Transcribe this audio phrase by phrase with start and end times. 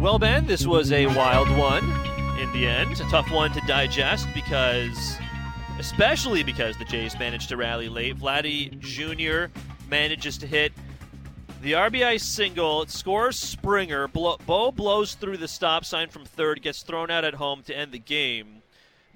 [0.00, 1.84] Well, Ben, this was a wild one
[2.40, 2.92] in the end.
[2.92, 5.18] A tough one to digest because,
[5.78, 8.16] especially because the Jays managed to rally late.
[8.18, 9.52] Vladdy Jr.
[9.90, 10.72] manages to hit
[11.60, 12.80] the RBI single.
[12.80, 14.08] It scores Springer.
[14.08, 17.76] Blow, Bo blows through the stop sign from third, gets thrown out at home to
[17.76, 18.62] end the game.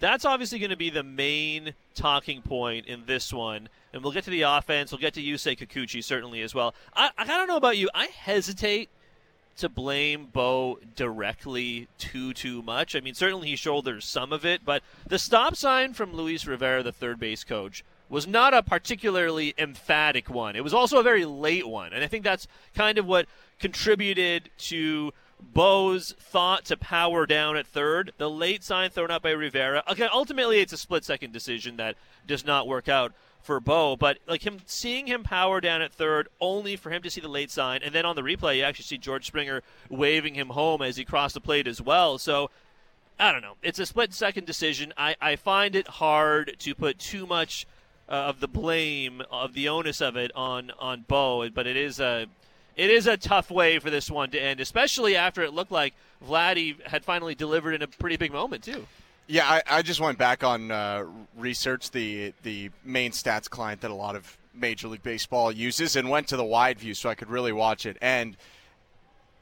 [0.00, 3.70] That's obviously going to be the main talking point in this one.
[3.94, 4.92] And we'll get to the offense.
[4.92, 6.74] We'll get to Yusei Kikuchi certainly as well.
[6.94, 7.88] I, I don't know about you.
[7.94, 8.90] I hesitate
[9.56, 12.96] to blame Bo directly too too much.
[12.96, 16.82] I mean, certainly he shoulders some of it, but the stop sign from Luis Rivera,
[16.82, 20.56] the third base coach, was not a particularly emphatic one.
[20.56, 23.26] It was also a very late one, and I think that's kind of what
[23.58, 28.12] contributed to Bo's thought to power down at third.
[28.18, 29.82] The late sign thrown out by Rivera.
[29.90, 33.12] Okay, ultimately it's a split second decision that does not work out
[33.44, 37.10] for Bo, but like him seeing him power down at third, only for him to
[37.10, 40.34] see the late sign, and then on the replay you actually see George Springer waving
[40.34, 42.18] him home as he crossed the plate as well.
[42.18, 42.50] So
[43.18, 43.56] I don't know.
[43.62, 44.92] It's a split second decision.
[44.96, 47.66] I, I find it hard to put too much
[48.08, 52.00] uh, of the blame of the onus of it on on Bo, but it is
[52.00, 52.26] a
[52.76, 55.94] it is a tough way for this one to end, especially after it looked like
[56.26, 58.86] Vladdy had finally delivered in a pretty big moment too.
[59.26, 61.04] Yeah, I, I just went back on uh,
[61.36, 66.10] research the the main stats client that a lot of Major League Baseball uses, and
[66.10, 67.96] went to the wide view so I could really watch it.
[68.00, 68.36] And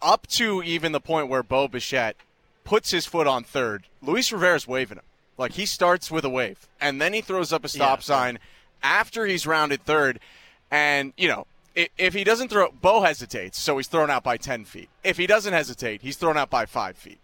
[0.01, 2.17] up to even the point where Bo Bichette
[2.65, 5.05] puts his foot on third, Luis Rivera's waving him.
[5.37, 8.05] Like he starts with a wave, and then he throws up a stop yeah.
[8.05, 8.39] sign
[8.83, 10.21] after he's rounded third.
[10.71, 14.65] And you know, if he doesn't throw, Bo hesitates, so he's thrown out by ten
[14.65, 14.91] feet.
[15.03, 17.19] If he doesn't hesitate, he's thrown out by five feet.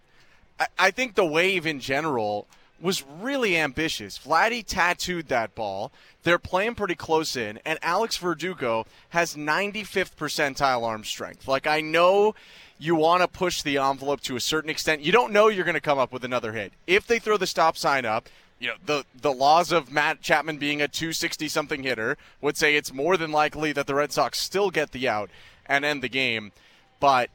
[0.79, 2.47] I, think the wave in general
[2.81, 4.19] was really ambitious.
[4.19, 5.93] Vladdy tattooed that ball.
[6.23, 11.49] They're playing pretty close in, and Alex Verdugo has 95th percentile arm strength.
[11.49, 12.35] Like, I know
[12.79, 15.03] you want to push the envelope to a certain extent.
[15.03, 16.73] You don't know you're going to come up with another hit.
[16.87, 18.29] If they throw the stop sign up,
[18.61, 22.75] you know, the, the laws of Matt Chapman being a 260 something hitter would say
[22.75, 25.31] it's more than likely that the Red Sox still get the out
[25.67, 26.53] and end the game.
[26.99, 27.31] But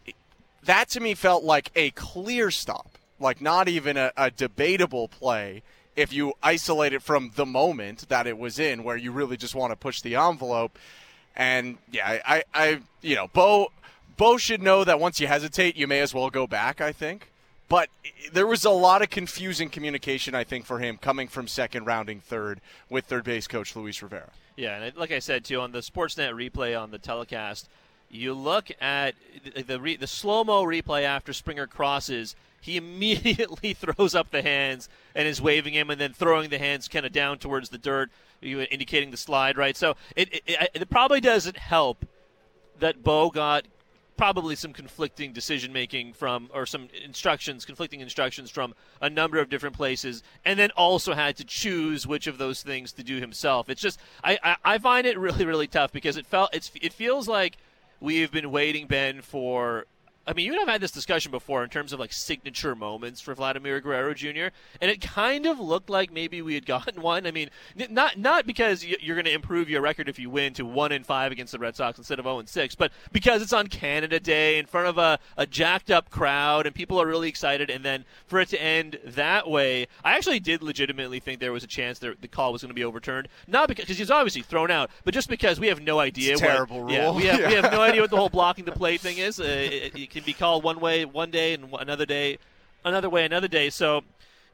[0.63, 2.92] that to me felt like a clear stop
[3.23, 5.63] like not even a, a debatable play
[5.95, 9.55] if you isolate it from the moment that it was in, where you really just
[9.55, 10.77] want to push the envelope.
[11.35, 13.71] And yeah, I, I, you know, Bo,
[14.17, 16.81] Bo should know that once you hesitate, you may as well go back.
[16.81, 17.31] I think,
[17.67, 17.89] but
[18.31, 20.35] there was a lot of confusing communication.
[20.35, 24.29] I think for him coming from second, rounding third with third base coach Luis Rivera.
[24.55, 27.67] Yeah, and like I said too on the Sportsnet replay on the telecast,
[28.09, 29.15] you look at
[29.55, 34.87] the the, the slow mo replay after Springer crosses he immediately throws up the hands
[35.13, 38.09] and is waving him and then throwing the hands kind of down towards the dirt,
[38.41, 39.75] indicating the slide, right?
[39.75, 42.05] So it, it, it probably doesn't help
[42.79, 43.65] that Bo got
[44.15, 49.49] probably some conflicting decision making from or some instructions conflicting instructions from a number of
[49.49, 53.69] different places and then also had to choose which of those things to do himself
[53.69, 56.93] it's just i i, I find it really really tough because it felt it's it
[56.93, 57.57] feels like
[57.99, 59.87] we've been waiting ben for
[60.25, 63.19] I mean, you and I've had this discussion before in terms of like signature moments
[63.19, 64.47] for Vladimir Guerrero Jr.
[64.79, 67.27] And it kind of looked like maybe we had gotten one.
[67.27, 67.49] I mean,
[67.89, 71.05] not not because you're going to improve your record if you win to one and
[71.05, 74.19] five against the Red Sox instead of zero and six, but because it's on Canada
[74.19, 77.83] Day in front of a, a jacked up crowd and people are really excited, and
[77.83, 81.67] then for it to end that way, I actually did legitimately think there was a
[81.67, 83.27] chance that the call was going to be overturned.
[83.47, 86.33] Not because cause he's obviously thrown out, but just because we have no idea.
[86.33, 86.93] It's terrible what, rule.
[86.93, 87.47] Yeah, we have yeah.
[87.47, 89.39] we have no idea what the whole blocking the plate thing is.
[89.39, 92.37] Uh, it, it, can be called one way one day and another day,
[92.85, 93.69] another way another day.
[93.69, 94.03] So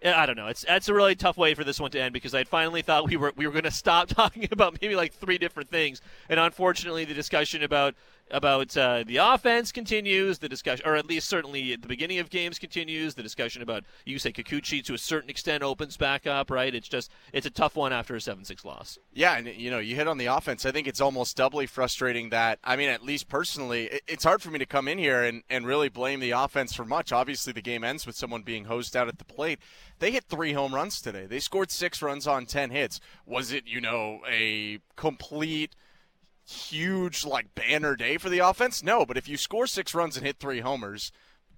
[0.04, 0.48] I don't know.
[0.48, 3.08] It's that's a really tough way for this one to end because I finally thought
[3.08, 6.40] we were we were going to stop talking about maybe like three different things, and
[6.40, 7.96] unfortunately, the discussion about
[8.32, 10.40] about uh, the offense continues.
[10.40, 13.16] The discussion, or at least certainly at the beginning of games, continues.
[13.16, 16.52] The discussion about Yusei Kikuchi to a certain extent opens back up.
[16.52, 16.74] Right?
[16.74, 18.98] It's just it's a tough one after a seven six loss.
[19.14, 20.66] Yeah, and you know you hit on the offense.
[20.66, 24.52] I think it's almost doubly frustrating that I mean, at least personally, it's hard for
[24.52, 27.12] me to come in here and and really blame the offense for much.
[27.12, 29.60] Obviously, the game ends with someone being hosed out at the plate.
[30.00, 31.26] They hit three home runs today.
[31.26, 33.00] They scored six runs on ten hits.
[33.26, 35.76] Was it you know a complete
[36.50, 38.84] huge like banner day for the offense?
[38.84, 41.12] No, but if you score six runs and hit three homers,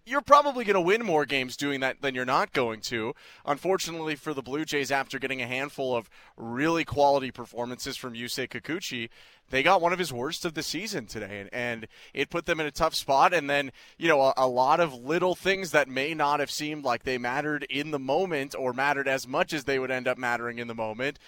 [0.06, 3.14] you're probably going to win more games doing that than you're not going to.
[3.46, 8.50] Unfortunately for the Blue Jays, after getting a handful of really quality performances from Yusei
[8.50, 9.10] Kikuchi,
[9.50, 12.60] they got one of his worst of the season today, and and it put them
[12.60, 13.34] in a tough spot.
[13.34, 16.84] And then, you know, a, a lot of little things that may not have seemed
[16.84, 20.18] like they mattered in the moment or mattered as much as they would end up
[20.18, 21.20] mattering in the moment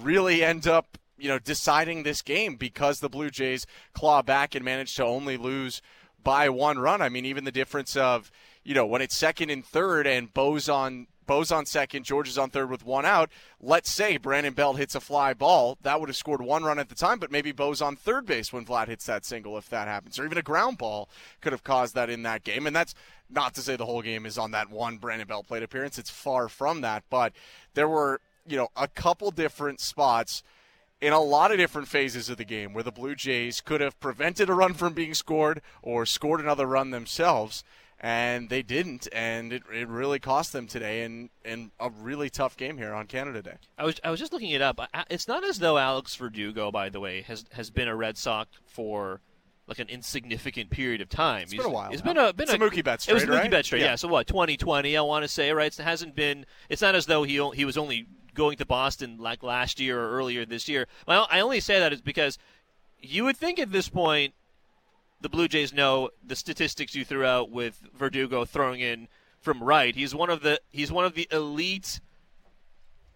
[0.00, 4.64] really end up you know, deciding this game because the Blue Jays claw back and
[4.64, 5.80] manage to only lose
[6.24, 7.00] by one run.
[7.00, 8.32] I mean, even the difference of,
[8.64, 12.38] you know, when it's second and third and Bo's on Bo's on second, George is
[12.38, 13.30] on third with one out.
[13.60, 15.78] Let's say Brandon Belt hits a fly ball.
[15.82, 18.52] That would have scored one run at the time, but maybe Bo's on third base
[18.52, 20.18] when Vlad hits that single if that happens.
[20.18, 21.08] Or even a ground ball
[21.40, 22.66] could have caused that in that game.
[22.66, 22.96] And that's
[23.30, 25.98] not to say the whole game is on that one Brandon Belt plate appearance.
[25.98, 27.04] It's far from that.
[27.08, 27.32] But
[27.74, 30.42] there were, you know, a couple different spots
[31.02, 33.98] in a lot of different phases of the game where the Blue Jays could have
[33.98, 37.64] prevented a run from being scored or scored another run themselves
[38.02, 42.56] and they didn't, and it, it really cost them today in, in a really tough
[42.56, 43.56] game here on Canada Day.
[43.78, 44.80] I was I was just looking it up.
[45.08, 48.48] It's not as though Alex Verdugo, by the way, has has been a Red Sox
[48.66, 49.20] for
[49.68, 51.42] like an insignificant period of time.
[51.42, 51.92] It's been a while.
[51.92, 52.12] It's now.
[52.12, 53.50] been a been it's a, a Mookie Betts It was trade, Mookie right?
[53.52, 53.82] Betts trade.
[53.82, 53.90] Yeah.
[53.90, 53.94] Yeah.
[53.94, 54.26] So what?
[54.26, 55.72] 2020, I want to say, right?
[55.72, 56.44] It hasn't been.
[56.68, 60.10] It's not as though he he was only going to Boston like last year or
[60.10, 60.86] earlier this year.
[61.06, 62.38] Well, I only say that is because
[63.00, 64.34] you would think at this point
[65.20, 69.08] the Blue Jays know the statistics you threw out with Verdugo throwing in
[69.40, 69.94] from right.
[69.94, 72.00] He's one of the he's one of the elite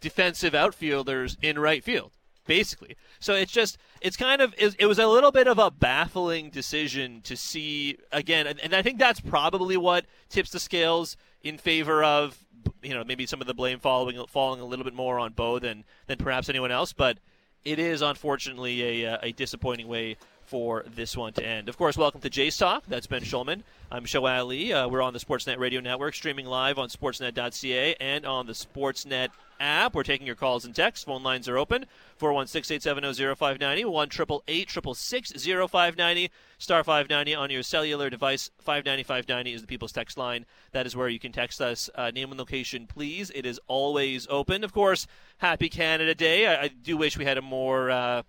[0.01, 2.13] defensive outfielders in right field,
[2.47, 2.97] basically.
[3.19, 7.21] So it's just it's kind of it was a little bit of a baffling decision
[7.23, 11.17] to see again, and I think that's probably what tips the scales
[11.47, 12.37] in favor of
[12.83, 15.59] you know maybe some of the blame falling falling a little bit more on Bo
[15.59, 17.19] than than perhaps anyone else, but
[17.65, 21.69] it is unfortunately a, a disappointing way for this one to end.
[21.69, 22.85] Of course, welcome to Jays Talk.
[22.87, 23.63] That's Ben Shulman.
[23.91, 24.73] I'm Sho Alli.
[24.73, 29.31] Uh, we're on the Sportsnet Radio Network, streaming live on sportsnet.ca and on the Sportsnet
[29.61, 29.95] app.
[29.95, 31.05] We're taking your calls and texts.
[31.05, 31.87] Phone lines are open
[32.17, 34.11] 416 870 0590, 1
[35.69, 38.51] 0590, star 590 on your cellular device.
[38.59, 40.47] 590 590 is the people's text line.
[40.73, 41.91] That is where you can text us.
[41.95, 43.31] Uh, name and location, please.
[43.35, 44.65] It is always open.
[44.65, 45.07] Of course,
[45.39, 46.47] happy Canada Day.
[46.47, 47.91] I, I do wish we had a more.
[47.91, 48.23] Uh,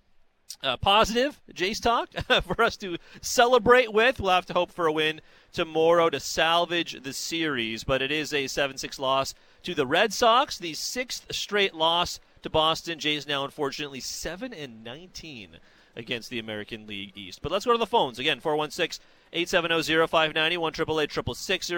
[0.64, 2.10] uh, positive Jays talk
[2.44, 4.20] for us to celebrate with.
[4.20, 5.22] We'll have to hope for a win
[5.52, 9.34] tomorrow to salvage the series, but it is a 7 6 loss
[9.64, 13.00] to the Red Sox, the sixth straight loss to Boston.
[13.00, 15.58] Jays now, unfortunately, 7 and 19
[15.96, 17.42] against the American League East.
[17.42, 18.20] But let's go to the phones.
[18.20, 20.74] Again, 416 870 0590, 1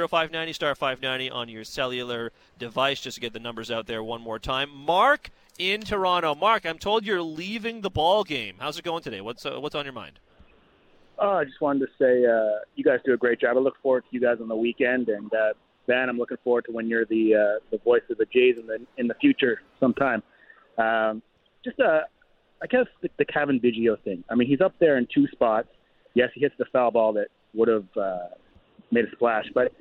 [0.08, 4.22] 0590, star 590 on your cellular device, just to get the numbers out there one
[4.22, 4.70] more time.
[4.70, 6.36] Mark in Toronto.
[6.36, 8.56] Mark, I'm told you're leaving the ball game.
[8.60, 9.22] How's it going today?
[9.22, 10.20] What's uh, what's on your mind?
[11.18, 13.58] Oh, I just wanted to say uh, you guys do a great job.
[13.58, 15.54] I look forward to you guys on the weekend, and uh,
[15.98, 18.80] I'm looking forward to when you're the uh, the voice of the Jays in the
[18.98, 20.22] in the future sometime.
[20.78, 21.22] Um,
[21.64, 22.02] just uh,
[22.62, 24.24] I guess the, the Cavan Biggio thing.
[24.30, 25.68] I mean, he's up there in two spots.
[26.14, 28.28] Yes, he hits the foul ball that would have uh,
[28.92, 29.72] made a splash, but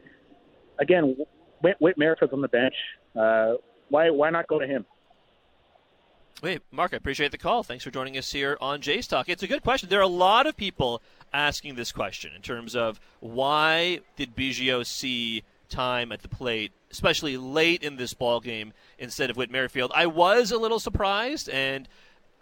[0.79, 1.17] again,
[1.63, 2.75] Whit, Whit Merrifield's on the bench.
[3.17, 3.55] Uh,
[3.89, 4.85] why why not go to him?
[6.41, 7.65] Wait, Mark, I appreciate the call.
[7.65, 9.29] Thanks for joining us here on Jays Talk.
[9.29, 9.89] It's a good question.
[9.89, 11.03] There are a lot of people
[11.33, 17.37] asking this question in terms of why did Biggio see time at the plate, especially
[17.37, 19.93] late in this ball game, instead of Whit Merrifield.
[19.95, 21.89] I was a little surprised, and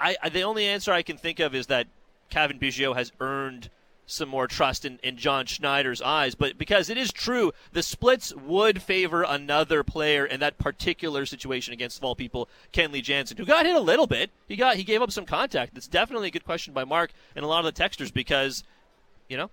[0.00, 1.86] I, I the only answer I can think of is that
[2.30, 3.70] Cavan Biggio has earned
[4.06, 6.34] some more trust in, in John Schneider's eyes.
[6.34, 11.72] But because it is true, the splits would favor another player in that particular situation
[11.72, 14.30] against of all people, Kenley Jansen, who got hit a little bit.
[14.48, 15.74] He got he gave up some contact.
[15.74, 18.64] That's definitely a good question by Mark and a lot of the texters because,
[19.28, 19.50] you know,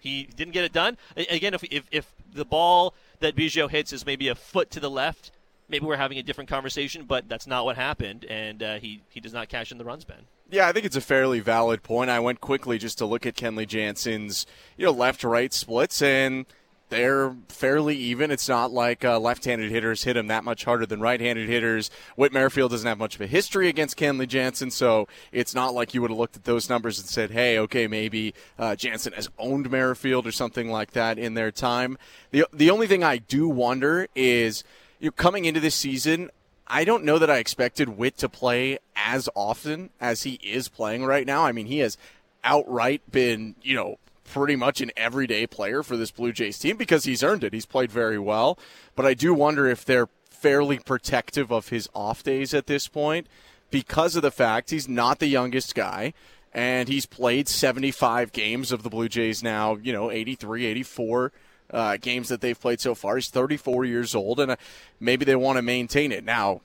[0.00, 0.96] he didn't get it done.
[1.16, 4.90] Again, if if, if the ball that Biggio hits is maybe a foot to the
[4.90, 5.30] left,
[5.68, 7.04] maybe we're having a different conversation.
[7.04, 10.04] But that's not what happened, and uh, he he does not cash in the runs,
[10.04, 10.26] Ben.
[10.50, 12.10] Yeah, I think it's a fairly valid point.
[12.10, 14.46] I went quickly just to look at Kenley Jansen's,
[14.76, 16.44] you know, left-right splits, and
[16.90, 18.30] they're fairly even.
[18.30, 21.90] It's not like uh, left-handed hitters hit him that much harder than right-handed hitters.
[22.16, 25.94] Whit Merrifield doesn't have much of a history against Kenley Jansen, so it's not like
[25.94, 29.30] you would have looked at those numbers and said, "Hey, okay, maybe uh, Jansen has
[29.38, 31.96] owned Merrifield or something like that in their time."
[32.30, 34.64] the The only thing I do wonder is,
[34.98, 36.30] you coming into this season,
[36.66, 41.04] I don't know that I expected Whit to play as often as he is playing
[41.04, 41.44] right now.
[41.44, 41.96] I mean, he has
[42.44, 43.98] outright been, you know,
[44.30, 47.52] pretty much an everyday player for this Blue Jays team because he's earned it.
[47.52, 48.58] He's played very well.
[48.94, 53.26] But I do wonder if they're fairly protective of his off days at this point
[53.70, 56.14] because of the fact he's not the youngest guy
[56.52, 61.32] and he's played 75 games of the Blue Jays now, you know, 83, 84
[61.72, 63.16] uh, games that they've played so far.
[63.16, 64.56] He's 34 years old, and uh,
[64.98, 66.24] maybe they want to maintain it.
[66.24, 66.62] Now,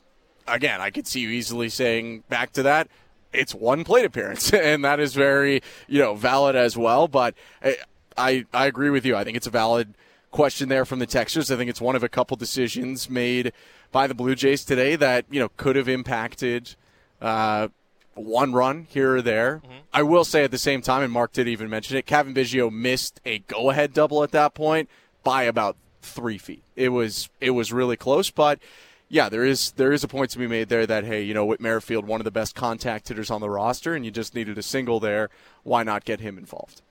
[0.47, 2.87] again, I could see you easily saying back to that.
[3.35, 7.07] It's one plate appearance, and that is very, you know, valid as well.
[7.07, 7.77] But I,
[8.17, 9.15] I, I agree with you.
[9.15, 9.93] I think it's a valid
[10.31, 11.51] question there from the Texans.
[11.51, 13.53] I think it's one of a couple decisions made
[13.91, 16.75] by the Blue Jays today that you know could have impacted
[17.21, 17.69] uh,
[18.13, 19.61] one run here or there.
[19.63, 19.77] Mm-hmm.
[19.93, 22.71] I will say at the same time, and Mark did even mention it, Cavan Biggio
[22.71, 24.89] missed a go-ahead double at that point
[25.23, 26.63] by about three feet.
[26.75, 28.59] It was it was really close, but
[29.09, 31.45] yeah, there is there is a point to be made there that hey, you know,
[31.45, 34.57] Whit Merrifield, one of the best contact hitters on the roster, and you just needed
[34.57, 35.29] a single there.
[35.63, 36.81] Why not get him involved?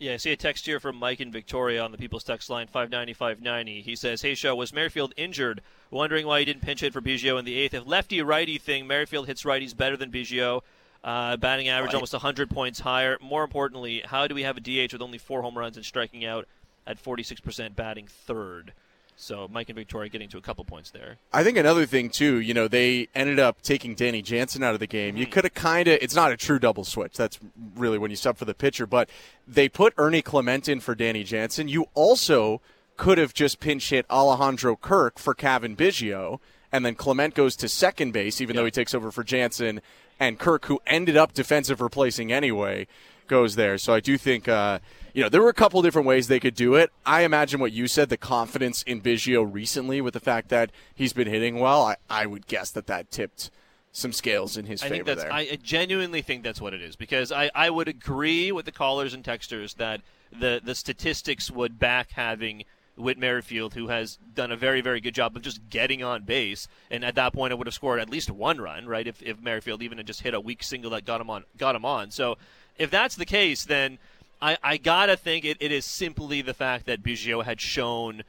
[0.00, 2.68] Yeah, I see a text here from Mike in Victoria on the People's Text line
[2.68, 5.60] 590 He says, Hey, Sho, was Merrifield injured?
[5.90, 7.74] Wondering why he didn't pinch hit for Biggio in the eighth.
[7.74, 10.62] If lefty righty thing, Merrifield hits righties better than Biggio.
[11.04, 11.96] Uh, batting average right.
[11.96, 13.18] almost 100 points higher.
[13.20, 16.24] More importantly, how do we have a DH with only four home runs and striking
[16.24, 16.46] out
[16.86, 18.72] at 46% batting third?
[19.20, 21.18] So Mike and Victoria getting to a couple points there.
[21.30, 24.80] I think another thing too, you know, they ended up taking Danny Jansen out of
[24.80, 25.14] the game.
[25.16, 27.18] You could have kind of it's not a true double switch.
[27.18, 27.38] That's
[27.76, 29.10] really when you sub for the pitcher, but
[29.46, 31.68] they put Ernie Clement in for Danny Jansen.
[31.68, 32.62] You also
[32.96, 36.40] could have just pinch hit Alejandro Kirk for Cavan Biggio,
[36.72, 39.82] and then Clement goes to second base, even though he takes over for Jansen,
[40.18, 42.86] and Kirk, who ended up defensive replacing anyway,
[43.30, 43.78] goes there.
[43.78, 44.80] So I do think uh,
[45.14, 46.90] you know, there were a couple different ways they could do it.
[47.04, 51.12] I imagine what you said, the confidence in Biggio recently with the fact that he's
[51.12, 53.50] been hitting well, I, I would guess that that tipped
[53.92, 55.32] some scales in his I favor there.
[55.32, 59.14] I genuinely think that's what it is because I, I would agree with the callers
[59.14, 62.64] and texters that the, the statistics would back having
[62.96, 66.68] Whit Merrifield, who has done a very, very good job of just getting on base.
[66.90, 69.06] And at that point, it would have scored at least one run, right?
[69.06, 71.74] If, if Merrifield even had just hit a weak single that got him on, got
[71.74, 72.10] him on.
[72.10, 72.36] So
[72.80, 73.98] if that's the case, then–
[74.42, 78.22] I, I gotta think it, it is simply the fact that Biggio had shown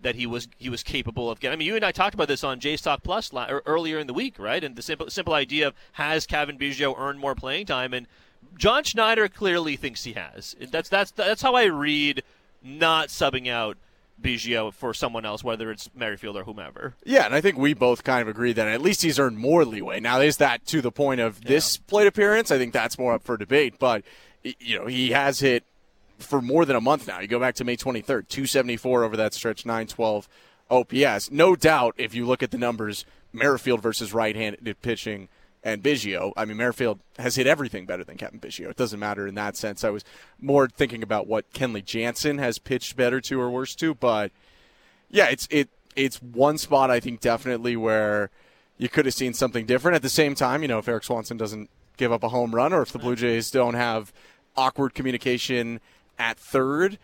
[0.00, 1.54] that he was he was capable of getting.
[1.54, 3.98] I mean, you and I talked about this on Jays Talk Plus la- er, earlier
[3.98, 4.62] in the week, right?
[4.62, 8.06] And the simple simple idea of has Cavan Biggio earned more playing time, and
[8.58, 10.54] John Schneider clearly thinks he has.
[10.70, 12.22] That's that's that's how I read
[12.62, 13.78] not subbing out
[14.20, 16.94] Biggio for someone else, whether it's Merrifield or whomever.
[17.04, 19.64] Yeah, and I think we both kind of agree that at least he's earned more
[19.64, 20.00] leeway.
[20.00, 21.82] Now, is that to the point of this yeah.
[21.88, 22.50] plate appearance?
[22.50, 24.04] I think that's more up for debate, but
[24.42, 25.64] you know, he has hit
[26.18, 27.20] for more than a month now.
[27.20, 30.28] You go back to May 23rd, 274 over that stretch, 912
[30.70, 31.30] OPS.
[31.30, 35.28] No doubt, if you look at the numbers, Merrifield versus right-handed pitching
[35.64, 36.32] and Biggio.
[36.36, 38.68] I mean, Merrifield has hit everything better than Cavan Biggio.
[38.68, 39.82] It doesn't matter in that sense.
[39.82, 40.04] I was
[40.38, 44.30] more thinking about what Kenley Jansen has pitched better to or worse to, but
[45.10, 48.30] yeah, it's it it's one spot I think definitely where
[48.76, 49.94] you could have seen something different.
[49.94, 52.72] At the same time, you know, if Erik Swanson doesn't give up a home run
[52.72, 54.12] or if the Blue Jays don't have
[54.56, 55.80] awkward communication
[56.18, 56.98] at third.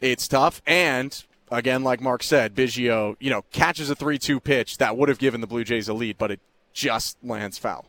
[0.00, 0.60] It's tough.
[0.66, 5.08] And again, like Mark said, Biggio, you know, catches a 3 2 pitch that would
[5.08, 6.40] have given the Blue Jays a lead, but it
[6.78, 7.86] just lands foul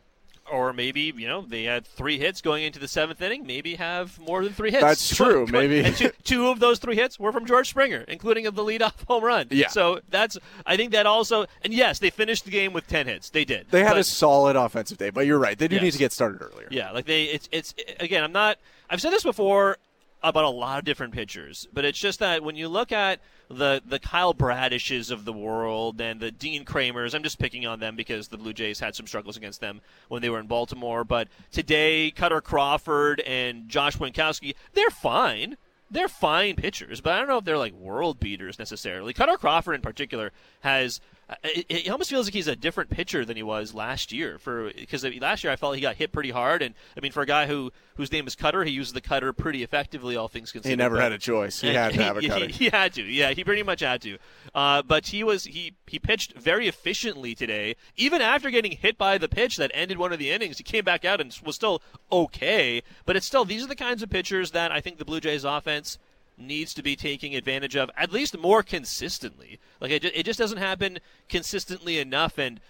[0.50, 3.46] or maybe you know they had three hits going into the seventh inning.
[3.46, 4.82] Maybe have more than three hits.
[4.82, 5.46] That's true.
[5.46, 8.64] maybe and two, two, of those three hits were from George Springer, including of the
[8.64, 9.46] leadoff home run.
[9.50, 9.68] Yeah.
[9.68, 13.30] So that's I think that also and yes, they finished the game with ten hits.
[13.30, 13.66] They did.
[13.70, 15.56] They had but, a solid offensive day, but you're right.
[15.56, 15.84] They do yes.
[15.84, 16.68] need to get started earlier.
[16.70, 18.24] Yeah, like they it's it's again.
[18.24, 18.58] I'm not.
[18.88, 19.78] I've said this before
[20.22, 23.20] about a lot of different pitchers, but it's just that when you look at
[23.50, 27.80] the the Kyle Bradishes of the world and the Dean Kremers, I'm just picking on
[27.80, 31.04] them because the Blue Jays had some struggles against them when they were in Baltimore.
[31.04, 35.56] But today, Kutter Crawford and Josh Winkowski, they're fine
[35.90, 39.12] they're fine pitchers, but I don't know if they're like world beaters necessarily.
[39.12, 40.30] Cutter Crawford, in particular,
[40.60, 41.00] has
[41.44, 44.38] it, it, almost feels like he's a different pitcher than he was last year.
[44.38, 47.22] For because last year I felt he got hit pretty hard, and I mean for
[47.22, 50.52] a guy who whose name is Kutter, he uses the cutter pretty effectively, all things
[50.52, 50.70] considered.
[50.70, 51.60] He never but, had a choice.
[51.60, 52.46] He had to have a cutter.
[52.46, 53.02] He, he, had to.
[53.02, 54.18] Yeah, he pretty much had to.
[54.54, 59.18] Uh, but he was he he pitched very efficiently today, even after getting hit by
[59.18, 60.58] the pitch that ended one of the innings.
[60.58, 62.82] He came back out and was still okay.
[63.04, 65.44] But it's still these are the kinds of pitchers that I think the Blue Jays
[65.44, 65.98] offense
[66.40, 69.58] needs to be taking advantage of at least more consistently.
[69.80, 72.38] Like it, it just doesn't happen consistently enough.
[72.38, 72.60] And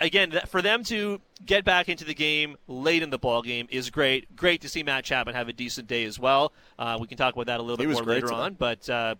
[0.00, 3.90] again, for them to get back into the game late in the ball game is
[3.90, 4.36] great.
[4.36, 6.52] Great to see Matt Chapman have a decent day as well.
[6.78, 9.14] Uh, we can talk about that a little he bit more later on, but uh,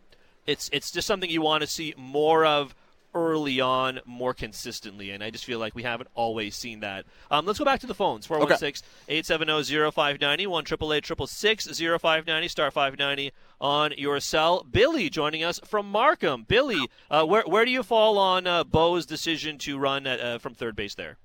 [0.46, 2.74] it's it's just something you want to see more of
[3.14, 7.04] early on more consistently, and I just feel like we haven't always seen that.
[7.30, 13.92] Um, let's go back to the phones 416 870 0590 1 0590 star 590 on
[13.96, 14.66] your cell.
[14.70, 16.44] Billy joining us from Markham.
[16.46, 20.38] Billy, uh, where, where do you fall on uh, Bo's decision to run at, uh,
[20.38, 21.16] from third base there?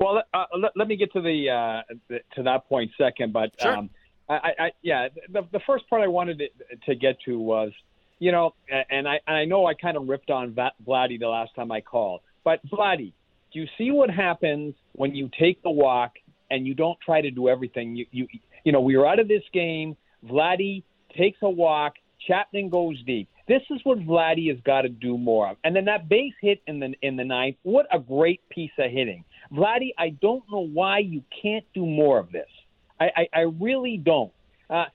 [0.00, 3.50] Well, uh, let, let, me get to the, uh, the, to that point second, but
[3.60, 3.76] sure.
[3.76, 3.90] um,
[4.28, 7.72] I, I, yeah, the, the first part I wanted to, to get to was–
[8.24, 8.54] you know,
[8.90, 10.56] and I and I know I kind of ripped on
[10.88, 13.12] Vladdy the last time I called, but Vladdy,
[13.52, 16.12] do you see what happens when you take the walk
[16.50, 17.94] and you don't try to do everything?
[17.94, 18.26] You you
[18.64, 19.94] you know, we are out of this game.
[20.26, 21.96] Vladdy takes a walk.
[22.26, 23.28] Chapman goes deep.
[23.46, 25.58] This is what Vladdy has got to do more of.
[25.62, 27.56] And then that base hit in the in the ninth.
[27.62, 29.90] What a great piece of hitting, Vladdy.
[29.98, 32.48] I don't know why you can't do more of this.
[32.98, 34.32] I I, I really don't.
[34.70, 34.86] Uh,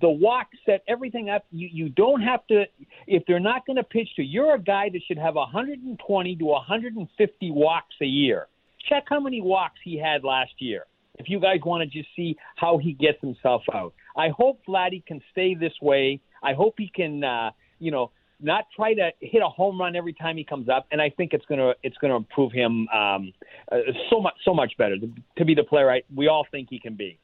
[0.00, 1.44] the, walk set everything up.
[1.50, 2.64] You you don't have to
[3.06, 4.22] if they're not going to pitch to.
[4.22, 8.46] You're a guy that should have 120 to 150 walks a year.
[8.88, 10.84] Check how many walks he had last year.
[11.18, 15.04] If you guys want to just see how he gets himself out, I hope Vladdy
[15.06, 16.20] can stay this way.
[16.42, 20.12] I hope he can, uh, you know, not try to hit a home run every
[20.12, 20.86] time he comes up.
[20.90, 23.32] And I think it's gonna it's gonna improve him um,
[23.70, 23.78] uh,
[24.10, 26.78] so much so much better to, to be the player I, we all think he
[26.78, 27.18] can be.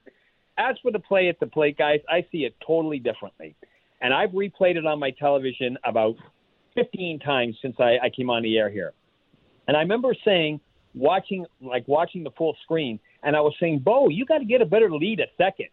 [0.60, 3.56] As for the play at the plate, guys, I see it totally differently.
[4.02, 6.16] And I've replayed it on my television about
[6.74, 8.92] 15 times since I, I came on the air here.
[9.68, 10.60] And I remember saying,
[10.94, 14.60] watching like watching the full screen, and I was saying, Bo, you got to get
[14.60, 15.68] a better lead at second.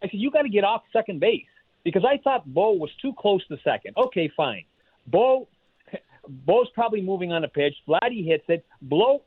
[0.00, 1.46] I said, you got to get off second base
[1.82, 3.96] because I thought Bo was too close to second.
[3.96, 4.64] Okay, fine.
[5.08, 5.48] Bo
[6.28, 7.74] Bo's probably moving on the pitch.
[7.88, 8.64] Vladdy hits it.
[8.82, 9.22] Bo,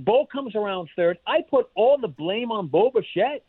[0.00, 1.18] Bo comes around third.
[1.28, 3.44] I put all the blame on Bo Bichette.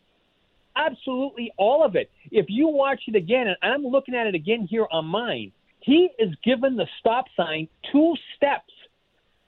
[0.86, 2.10] Absolutely all of it.
[2.30, 6.08] If you watch it again, and I'm looking at it again here on mine, he
[6.18, 8.72] is given the stop sign two steps,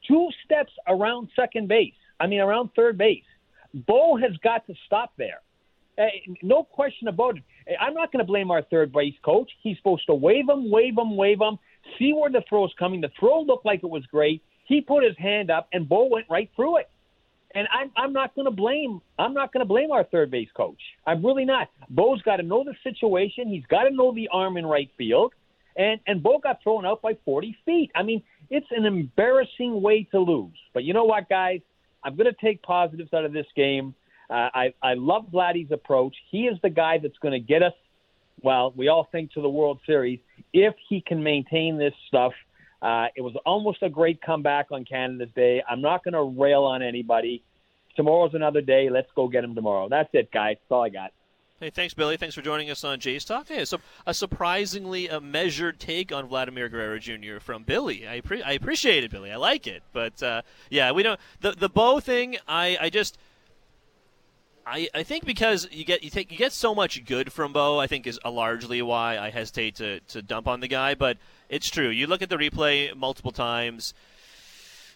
[0.07, 1.95] two steps around second base.
[2.21, 3.25] I mean, around third base.
[3.75, 5.41] Bo has got to stop there.
[5.99, 6.05] Uh,
[6.43, 7.43] no question about it.
[7.81, 9.51] I'm not going to blame our third base coach.
[9.63, 11.59] He's supposed to wave him, wave him, wave him,
[11.99, 13.01] see where the throw's coming.
[13.01, 14.43] The throw looked like it was great.
[14.65, 16.91] He put his hand up, and Bo went right through it.
[17.55, 19.01] And I'm, I'm not going to blame.
[19.19, 20.81] I'm not going to blame our third base coach.
[21.07, 21.69] I'm really not.
[21.91, 23.49] Bo's got to know the situation.
[23.49, 25.33] He's got to know the arm in right field.
[25.77, 27.91] And and Bo got thrown out by 40 feet.
[27.95, 30.57] I mean, it's an embarrassing way to lose.
[30.75, 31.61] But you know what, guys?
[32.05, 33.95] I'm going to take positives out of this game.
[34.29, 36.15] Uh, I I love Vladdy's approach.
[36.31, 37.73] He is the guy that's going to get us.
[38.43, 40.19] Well, we all think to the World Series
[40.53, 42.33] if he can maintain this stuff.
[42.83, 45.63] Uh, it was almost a great comeback on Canada's Day.
[45.69, 47.45] I'm not going to rail on anybody.
[47.95, 48.91] Tomorrow's another day.
[48.91, 49.89] Let's go get him tomorrow.
[49.89, 50.57] That's it, guys.
[50.61, 51.13] That's all I got.
[51.61, 52.17] Hey, thanks, Billy.
[52.17, 53.47] Thanks for joining us on Jays Talk.
[53.47, 57.39] Hey, so a surprisingly a measured take on Vladimir Guerrero Jr.
[57.39, 58.09] from Billy.
[58.09, 59.31] I pre- I appreciate it, Billy.
[59.31, 62.37] I like it, but uh, yeah, we don't the the Bo thing.
[62.49, 63.17] I I just.
[64.67, 67.81] I, I think because you get you take you get so much good from Bo,
[67.81, 70.95] I think is largely why I hesitate to, to dump on the guy.
[70.95, 71.89] But it's true.
[71.89, 73.93] You look at the replay multiple times.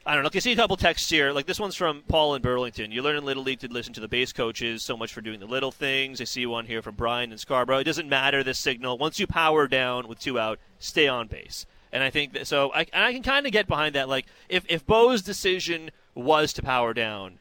[0.08, 0.30] I don't know.
[0.32, 1.32] I see a couple texts here.
[1.32, 2.92] Like this one's from Paul in Burlington.
[2.92, 4.84] You learn in Little League to listen to the base coaches.
[4.84, 6.20] So much for doing the little things.
[6.20, 7.78] I see one here from Brian in Scarborough.
[7.78, 8.98] It doesn't matter the signal.
[8.98, 11.66] Once you power down with two out, stay on base.
[11.90, 14.08] And I think that so I, I can kind of get behind that.
[14.08, 17.40] Like if if Bo's decision was to power down,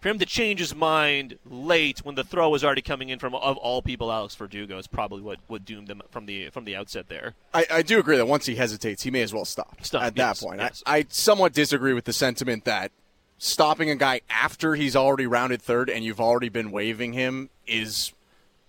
[0.00, 3.34] for him to change his mind late when the throw was already coming in from
[3.34, 6.76] of all people Alex Verdugo is probably what what doomed them from the from the
[6.76, 7.34] outset there.
[7.54, 10.16] I, I do agree that once he hesitates, he may as well stop, Stop, at
[10.16, 10.60] yes, that point.
[10.60, 10.82] yes.
[10.86, 12.92] I, I somewhat disagree with the sentiment that
[13.38, 18.12] stopping a guy after he's already rounded third and you've already been waving him is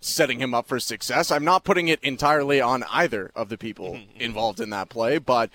[0.02, 1.32] setting him up for success.
[1.32, 5.18] I'm not putting it entirely on either of the people Mm-hmm, involved in that play,
[5.18, 5.50] but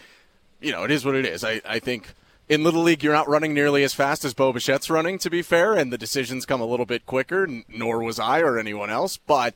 [0.60, 1.44] you know, it is what it is.
[1.44, 2.14] I, I think
[2.52, 5.40] in Little League, you're not running nearly as fast as Bo Bichette's running, to be
[5.40, 8.90] fair, and the decisions come a little bit quicker, n- nor was I or anyone
[8.90, 9.16] else.
[9.16, 9.54] But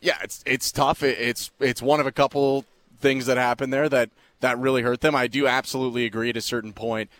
[0.00, 1.02] yeah, it's it's tough.
[1.02, 2.64] It, it's it's one of a couple
[3.00, 5.14] things that happened there that that really hurt them.
[5.14, 7.10] I do absolutely agree at a certain point.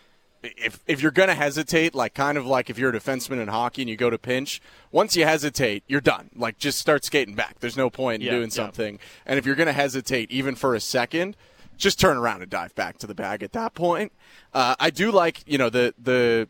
[0.43, 3.81] If if you're gonna hesitate, like kind of like if you're a defenseman in hockey
[3.83, 6.29] and you go to pinch, once you hesitate, you're done.
[6.35, 7.59] Like just start skating back.
[7.59, 8.63] There's no point in Yeah, doing yeah.
[8.63, 8.99] something.
[9.25, 11.35] And if you're gonna hesitate even for a second,
[11.77, 14.11] just turn around and dive back to the bag at that point.
[14.53, 16.49] Uh, I do like you know the the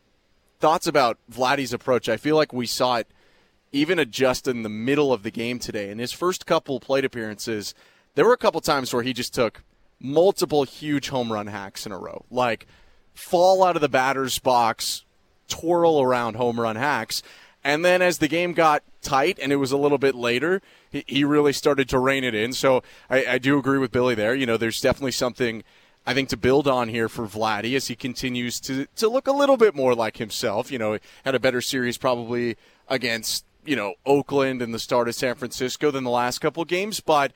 [0.59, 2.09] thoughts about Vladdy's approach.
[2.09, 3.07] I feel like we saw it
[3.71, 5.89] even adjust in the middle of the game today.
[5.89, 7.75] In his first couple plate appearances,
[8.15, 9.63] there were a couple times where he just took
[9.99, 12.67] multiple huge home run hacks in a row, like
[13.13, 15.05] fall out of the batter's box,
[15.47, 17.21] twirl around home run hacks.
[17.67, 21.03] And then as the game got tight and it was a little bit later, he,
[21.05, 22.53] he really started to rein it in.
[22.53, 24.33] So I, I do agree with Billy there.
[24.33, 25.65] You know, there's definitely something
[26.05, 29.33] I think to build on here for Vladdy as he continues to to look a
[29.33, 30.71] little bit more like himself.
[30.71, 32.55] You know, had a better series probably
[32.87, 37.01] against you know Oakland and the start of San Francisco than the last couple games,
[37.01, 37.33] but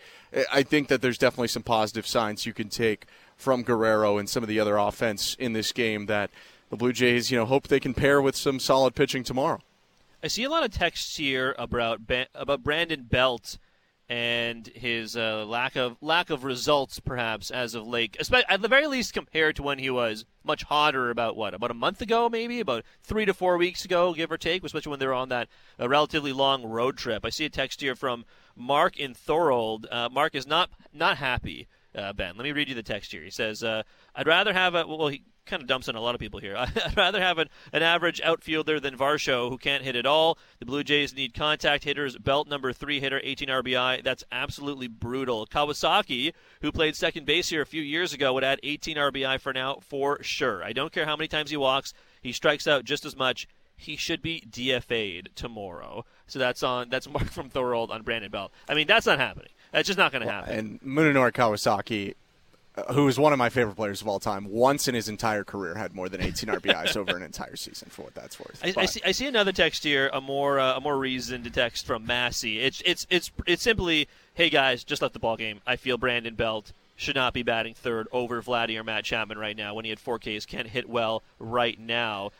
[0.49, 4.43] I think that there's definitely some positive signs you can take from Guerrero and some
[4.43, 6.31] of the other offense in this game that
[6.69, 9.59] the Blue Jays, you know, hope they can pair with some solid pitching tomorrow.
[10.23, 12.01] I see a lot of texts here about
[12.35, 13.57] about Brandon Belt
[14.07, 18.17] and his uh, lack of lack of results, perhaps as of late.
[18.47, 21.75] At the very least, compared to when he was much hotter about what about a
[21.75, 24.63] month ago, maybe about three to four weeks ago, give or take.
[24.63, 25.47] Especially when they were on that
[25.79, 27.25] uh, relatively long road trip.
[27.25, 29.87] I see a text here from Mark in Thorold.
[29.89, 31.67] Uh, Mark is not not happy.
[31.95, 33.23] Uh, ben, let me read you the text here.
[33.23, 33.81] He says, uh,
[34.13, 36.55] "I'd rather have a well." He, kind of dumps on a lot of people here.
[36.57, 40.39] I'd rather have an, an average outfielder than Varsho who can't hit at all.
[40.59, 42.17] The Blue Jays need contact hitters.
[42.17, 44.03] Belt number three hitter, 18 RBI.
[44.03, 45.45] That's absolutely brutal.
[45.45, 49.53] Kawasaki, who played second base here a few years ago, would add 18 RBI for
[49.53, 50.63] now for sure.
[50.63, 51.93] I don't care how many times he walks.
[52.21, 56.05] He strikes out just as much he should be DFA'd tomorrow.
[56.27, 58.51] So that's on that's Mark from Thorold on Brandon Belt.
[58.69, 59.49] I mean, that's not happening.
[59.71, 60.57] That's just not going to well, happen.
[60.57, 62.15] And Munenori Kawasaki,
[62.91, 65.75] who is one of my favorite players of all time, once in his entire career
[65.75, 67.89] had more than 18 RBIs over an entire season.
[67.89, 68.61] For what that's worth.
[68.63, 71.85] I, I, see, I see another text here, a more uh, a more reasoned text
[71.85, 72.59] from Massey.
[72.59, 75.61] It's it's it's it's simply, hey guys, just left the ball game.
[75.67, 79.57] I feel Brandon Belt should not be batting third over Vladdy or Matt Chapman right
[79.57, 80.45] now when he had four Ks.
[80.45, 82.31] Can't hit well right now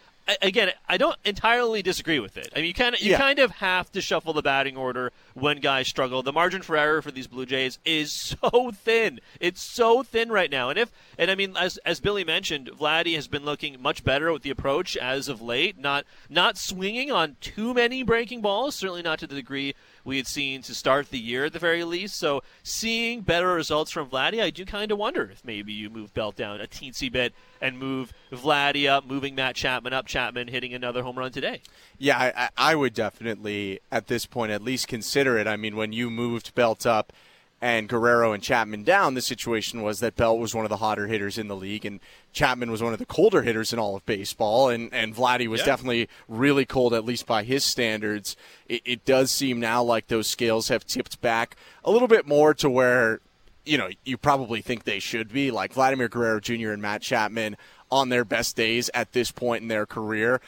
[0.41, 2.49] again, I don't entirely disagree with it.
[2.55, 3.17] I mean, you kind of you yeah.
[3.17, 6.23] kind of have to shuffle the batting order when guys struggle.
[6.23, 9.19] The margin for error for these Blue Jays is so thin.
[9.39, 10.69] It's so thin right now.
[10.69, 14.31] And if and I mean, as as Billy mentioned, Vladdy has been looking much better
[14.31, 15.77] with the approach as of late.
[15.77, 18.75] Not not swinging on too many breaking balls.
[18.75, 21.83] Certainly not to the degree we had seen to start the year at the very
[21.83, 22.17] least.
[22.17, 26.13] So seeing better results from Vladdy, I do kind of wonder if maybe you move
[26.13, 30.73] Belt down a teensy bit and move Vladdy up, moving Matt Chapman up, Chapman hitting
[30.73, 31.61] another home run today.
[31.97, 35.47] Yeah, I, I would definitely at this point at least consider it.
[35.47, 37.13] I mean, when you moved Belt up–
[37.62, 41.06] and Guerrero and Chapman down, the situation was that Belt was one of the hotter
[41.06, 42.00] hitters in the league, and
[42.34, 45.62] Chapman was one of the colder hitters in all of baseball, and and Vladdy was
[45.62, 45.67] yeah.
[45.67, 48.36] definitely really cold, at least by his standards.
[48.67, 52.56] It, it does seem now like those scales have tipped back a little bit more
[52.56, 53.19] to where
[53.63, 56.71] you know you probably think they should be, like Vladimir Guerrero Jr.
[56.71, 57.58] and Matt Chapman
[57.91, 60.41] on their best days at this point in their career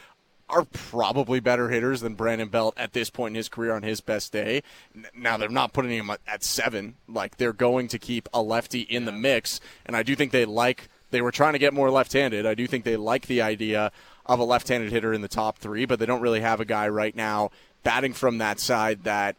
[0.53, 4.01] are probably better hitters than Brandon Belt at this point in his career on his
[4.01, 4.61] best day.
[5.15, 6.95] Now they're not putting him at seven.
[7.07, 10.45] Like they're going to keep a lefty in the mix, and I do think they
[10.45, 10.89] like.
[11.11, 12.45] They were trying to get more left-handed.
[12.45, 13.91] I do think they like the idea
[14.25, 16.87] of a left-handed hitter in the top three, but they don't really have a guy
[16.87, 17.51] right now
[17.83, 19.35] batting from that side that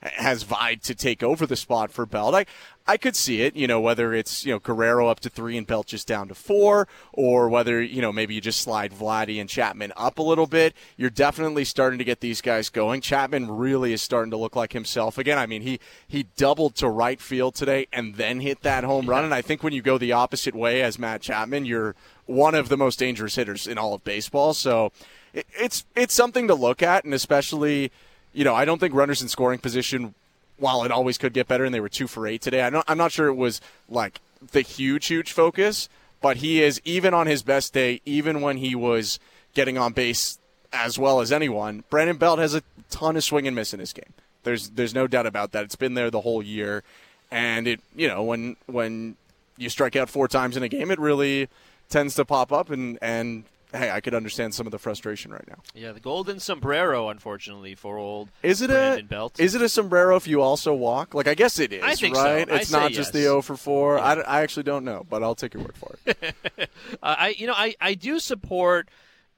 [0.00, 2.34] has vied to take over the spot for Belt.
[2.34, 2.46] I,
[2.86, 5.66] I could see it, you know, whether it's, you know, Guerrero up to three and
[5.66, 9.50] Belt just down to four, or whether, you know, maybe you just slide Vladdy and
[9.50, 10.74] Chapman up a little bit.
[10.96, 13.00] You're definitely starting to get these guys going.
[13.00, 15.36] Chapman really is starting to look like himself again.
[15.36, 19.24] I mean, he, he doubled to right field today and then hit that home run.
[19.24, 22.68] And I think when you go the opposite way as Matt Chapman, you're one of
[22.68, 24.54] the most dangerous hitters in all of baseball.
[24.54, 24.92] So
[25.32, 27.90] it, it's, it's something to look at, and especially,
[28.38, 30.14] you know, I don't think runners in scoring position
[30.58, 32.62] while it always could get better, and they were two for eight today.
[32.62, 34.20] I am not sure it was like
[34.52, 35.88] the huge, huge focus,
[36.20, 39.18] but he is even on his best day, even when he was
[39.54, 40.38] getting on base
[40.72, 41.82] as well as anyone.
[41.90, 44.12] Brandon Belt has a ton of swing and miss in his game.
[44.44, 45.64] There's there's no doubt about that.
[45.64, 46.84] It's been there the whole year,
[47.32, 49.16] and it you know when when
[49.56, 51.48] you strike out four times in a game, it really
[51.88, 55.46] tends to pop up and and hey, I could understand some of the frustration right
[55.48, 55.58] now.
[55.74, 59.40] Yeah, the golden sombrero, unfortunately, for old is it Brandon a Belt.
[59.40, 61.14] is it a sombrero if you also walk?
[61.14, 61.82] Like I guess it is.
[61.82, 62.48] I think right.
[62.48, 62.54] So.
[62.54, 63.24] It's not just yes.
[63.24, 63.96] the O for four.
[63.96, 64.04] Yeah.
[64.04, 66.34] I, I actually don't know, but I'll take your word for it.
[67.02, 68.88] uh, I you know I I do support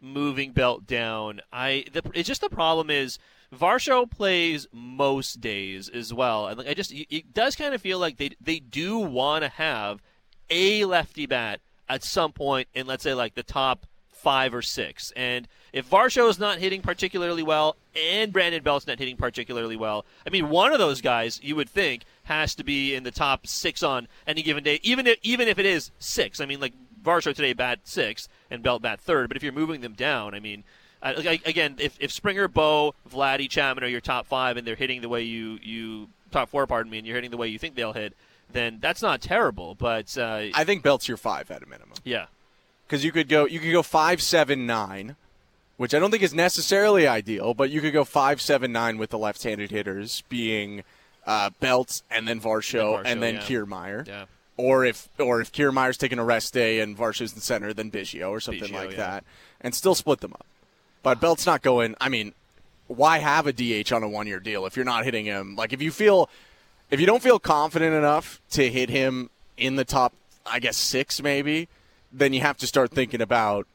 [0.00, 1.40] moving Belt down.
[1.52, 3.18] I the, it's just the problem is.
[3.52, 7.98] Varsho plays most days as well, and like I just it does kind of feel
[7.98, 10.00] like they they do want to have
[10.48, 13.86] a lefty bat at some point in let's say like the top
[14.20, 15.12] five or six.
[15.16, 20.04] And if Varsho is not hitting particularly well and Brandon Belt's not hitting particularly well,
[20.26, 23.46] I mean, one of those guys you would think has to be in the top
[23.46, 26.40] six on any given day, even if, even if it is six.
[26.40, 29.80] I mean, like Varsho today bat six and Belt bat third, but if you're moving
[29.80, 30.64] them down, I mean,
[31.02, 35.08] again, if, if Springer, Bo, Vladdy, Chapman are your top five and they're hitting the
[35.08, 37.92] way you, you top four, pardon me, and you're hitting the way you think they'll
[37.92, 38.14] hit,
[38.52, 39.74] then that's not terrible.
[39.74, 41.94] But uh, I think Belt's your five at a minimum.
[42.04, 42.26] Yeah,
[42.90, 45.14] because you could go you could go five seven nine,
[45.76, 49.10] which I don't think is necessarily ideal, but you could go five seven nine with
[49.10, 50.82] the left-handed hitters being
[51.24, 53.40] uh, Belts and then Varsho, and, and then yeah.
[53.42, 54.08] Kiermaier.
[54.08, 54.24] Yeah.
[54.56, 58.28] Or if or if Kiermaier's taking a rest day and Varsho's in center, then Biggio
[58.28, 58.96] or something Biggio, like yeah.
[58.96, 59.24] that,
[59.60, 60.46] and still split them up.
[61.04, 61.94] But Belt's not going.
[62.00, 62.34] I mean,
[62.88, 65.54] why have a DH on a one-year deal if you're not hitting him?
[65.54, 66.28] Like if you feel
[66.90, 70.12] if you don't feel confident enough to hit him in the top,
[70.44, 71.68] I guess six maybe
[72.12, 73.66] then you have to start thinking about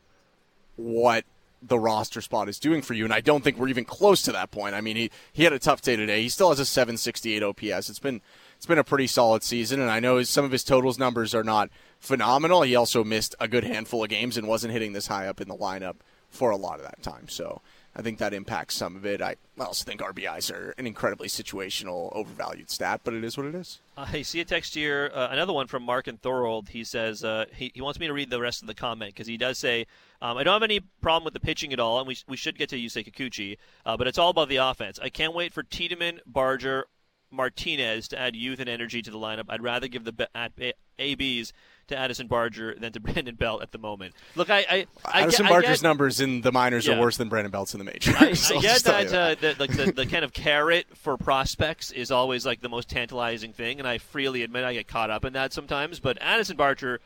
[0.75, 1.25] what
[1.61, 3.03] the roster spot is doing for you.
[3.05, 4.75] And I don't think we're even close to that point.
[4.75, 6.21] I mean, he, he had a tough day today.
[6.21, 7.89] He still has a 768 OPS.
[7.89, 8.21] It's been
[8.55, 11.43] it's been a pretty solid season, and I know some of his totals numbers are
[11.43, 11.69] not
[11.99, 12.61] phenomenal.
[12.61, 15.49] He also missed a good handful of games and wasn't hitting this high up in
[15.49, 15.95] the lineup
[16.29, 17.27] for a lot of that time.
[17.27, 17.61] So
[17.95, 19.21] I think that impacts some of it.
[19.21, 23.55] I also think RBIs are an incredibly situational, overvalued stat, but it is what it
[23.55, 23.79] is.
[23.97, 26.69] I see a text here, uh, another one from Mark and Thorold.
[26.69, 29.27] He says uh, he, he wants me to read the rest of the comment because
[29.27, 29.87] he does say,
[30.21, 32.57] um, I don't have any problem with the pitching at all, and we, we should
[32.57, 34.99] get to Yusei Kikuchi, uh, but it's all about the offense.
[35.01, 36.87] I can't wait for Tiedemann, Barger,
[37.31, 39.45] Martinez to add youth and energy to the lineup.
[39.49, 41.53] I'd rather give the ABs
[41.87, 44.13] to Addison Barger than to Brandon Belt at the moment.
[44.35, 46.95] Look, I, I, I Addison get, Barger's get, numbers in the minors yeah.
[46.95, 48.15] are worse than Brandon Belt's in the majors.
[48.15, 52.11] I, I get that, uh, the, like the, the kind of carrot for prospects is
[52.11, 55.33] always like the most tantalizing thing, and I freely admit I get caught up in
[55.33, 55.99] that sometimes.
[55.99, 56.99] But Addison Barger,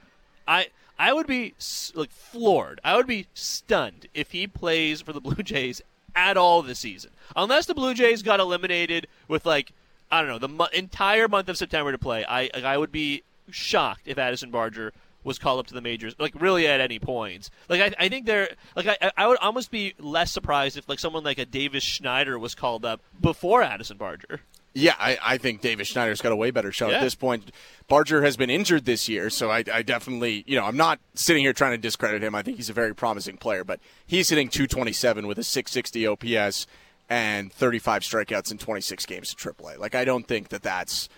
[0.47, 1.53] I I would be
[1.95, 2.81] like floored.
[2.83, 5.81] I would be stunned if he plays for the Blue Jays
[6.15, 9.71] at all this season, unless the Blue Jays got eliminated with like
[10.11, 12.25] I don't know the mo- entire month of September to play.
[12.27, 16.33] I I would be shocked if Addison Barger was called up to the majors, like
[16.39, 17.49] really at any point.
[17.67, 20.99] Like I, I think they're like I, I would almost be less surprised if like
[20.99, 24.41] someone like a Davis Schneider was called up before Addison Barger.
[24.73, 26.97] Yeah, I, I think Davis Schneider's got a way better shot yeah.
[26.97, 27.51] at this point.
[27.87, 31.43] Barger has been injured this year, so I, I, definitely, you know, I'm not sitting
[31.43, 32.35] here trying to discredit him.
[32.35, 36.67] I think he's a very promising player, but he's hitting 227 with a 660 OPS
[37.09, 39.79] and 35 strikeouts in 26 games at AAA.
[39.79, 41.09] Like, I don't think that that's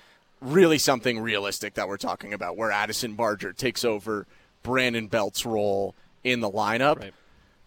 [0.41, 4.25] really something realistic that we're talking about, where Addison Barger takes over
[4.63, 6.99] Brandon Belt's role in the lineup.
[6.99, 7.13] Right.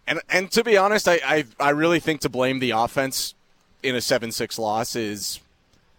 [0.07, 3.33] And and to be honest, I, I I really think to blame the offense
[3.81, 5.39] in a seven six loss is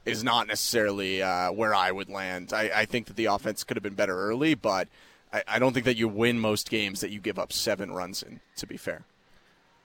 [0.05, 2.53] is not necessarily uh, where I would land.
[2.53, 4.87] I, I think that the offense could have been better early, but
[5.33, 8.23] I, I don't think that you win most games that you give up seven runs
[8.23, 8.41] in.
[8.59, 9.05] To be fair.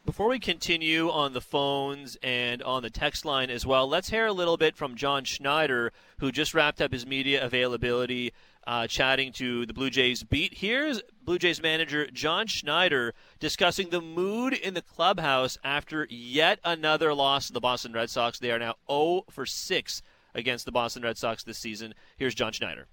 [0.04, 4.26] Before we continue on the phones and on the text line as well, let's hear
[4.26, 8.34] a little bit from John Schneider, who just wrapped up his media availability
[8.66, 10.56] uh, chatting to the Blue Jays beat.
[10.56, 17.14] Here's Blue Jays manager John Schneider discussing the mood in the clubhouse after yet another
[17.14, 18.40] loss to the Boston Red Sox.
[18.40, 20.02] They are now 0 for 6
[20.34, 21.94] against the Boston Red Sox this season.
[22.18, 22.88] Here's John Schneider.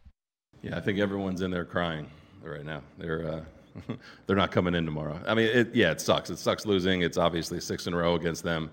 [0.60, 2.10] Yeah, I think everyone's in there crying
[2.42, 2.82] right now.
[2.98, 3.44] They're uh,
[4.26, 5.20] they're not coming in tomorrow.
[5.26, 6.30] I mean, it, yeah, it sucks.
[6.30, 7.02] It sucks losing.
[7.02, 8.70] It's obviously six in a row against them.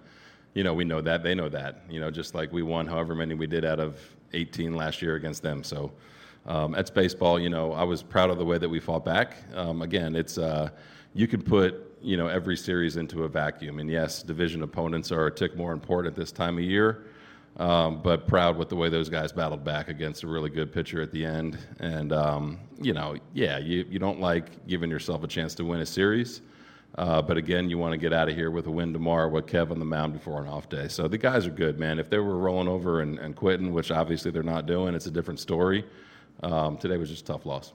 [0.53, 1.23] You know, we know that.
[1.23, 1.81] They know that.
[1.89, 3.99] You know, just like we won however many we did out of
[4.33, 5.63] 18 last year against them.
[5.63, 5.91] So
[6.45, 7.39] um, baseball.
[7.39, 9.37] You know, I was proud of the way that we fought back.
[9.53, 10.69] Um, again, it's uh,
[11.13, 15.27] you can put you know every series into a vacuum, and yes, division opponents are
[15.27, 17.05] a tick more important this time of year.
[17.57, 21.01] Um, but proud with the way those guys battled back against a really good pitcher
[21.01, 21.57] at the end.
[21.79, 25.79] And, um, you know, yeah, you, you don't like giving yourself a chance to win
[25.79, 26.41] a series.
[26.97, 29.45] Uh, but again, you want to get out of here with a win tomorrow with
[29.45, 30.87] Kev on the mound before an off day.
[30.87, 31.99] So the guys are good, man.
[31.99, 35.11] If they were rolling over and, and quitting, which obviously they're not doing, it's a
[35.11, 35.85] different story.
[36.43, 37.73] Um, today was just a tough loss.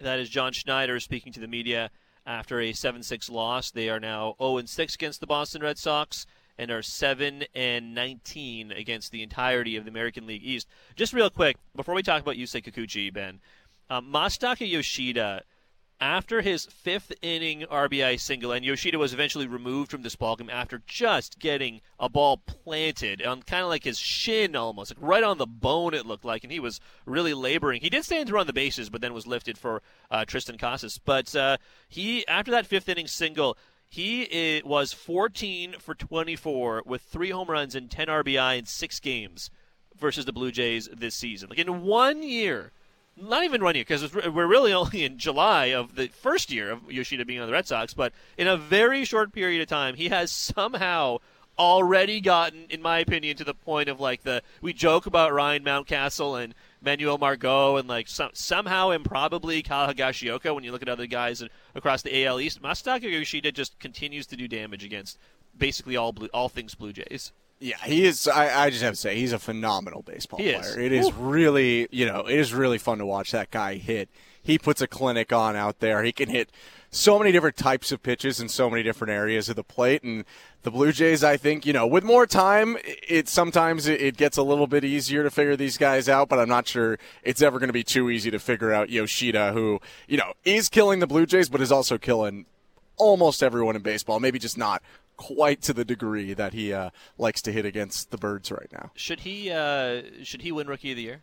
[0.00, 1.90] That is John Schneider speaking to the media
[2.26, 3.70] after a 7 6 loss.
[3.70, 6.26] They are now 0 6 against the Boston Red Sox
[6.58, 10.68] and are 7 and 19 against the entirety of the American League East.
[10.96, 13.40] Just real quick, before we talk about Yusei Kikuchi, Ben,
[13.88, 15.42] um, Masataka Yoshida,
[16.00, 20.80] after his fifth inning RBI single, and Yoshida was eventually removed from this ballgame after
[20.86, 25.38] just getting a ball planted on kind of like his shin almost, like right on
[25.38, 27.80] the bone it looked like, and he was really laboring.
[27.80, 31.00] He did stand to run the bases, but then was lifted for uh, Triston Casas.
[31.04, 31.56] But uh,
[31.88, 33.56] he, after that fifth inning single,
[33.88, 39.50] he was 14 for 24 with three home runs and 10 RBI in six games
[39.98, 41.48] versus the Blue Jays this season.
[41.48, 42.72] Like in one year,
[43.16, 46.90] not even one year, because we're really only in July of the first year of
[46.90, 50.08] Yoshida being on the Red Sox, but in a very short period of time, he
[50.08, 51.18] has somehow
[51.58, 55.64] already gotten, in my opinion, to the point of like the we joke about Ryan
[55.64, 60.88] Mountcastle and Manuel Margot and like some, somehow improbably Kyle Higashioka when you look at
[60.88, 61.42] other guys
[61.74, 62.62] across the AL East.
[62.62, 65.18] Masataka Yoshida just continues to do damage against
[65.56, 67.32] basically all blue, all things Blue Jays.
[67.60, 68.28] Yeah, he is.
[68.28, 70.60] I, I, just have to say, he's a phenomenal baseball he player.
[70.60, 70.76] Is.
[70.76, 74.08] It is really, you know, it is really fun to watch that guy hit.
[74.40, 76.04] He puts a clinic on out there.
[76.04, 76.50] He can hit
[76.90, 80.02] so many different types of pitches in so many different areas of the plate.
[80.02, 80.24] And
[80.62, 84.42] the Blue Jays, I think, you know, with more time, it sometimes it gets a
[84.42, 86.28] little bit easier to figure these guys out.
[86.28, 89.52] But I'm not sure it's ever going to be too easy to figure out Yoshida,
[89.52, 92.46] who you know is killing the Blue Jays, but is also killing
[92.96, 94.18] almost everyone in baseball.
[94.18, 94.82] Maybe just not
[95.16, 98.92] quite to the degree that he uh, likes to hit against the Birds right now.
[98.94, 101.20] Should he uh, should he win Rookie of the Year?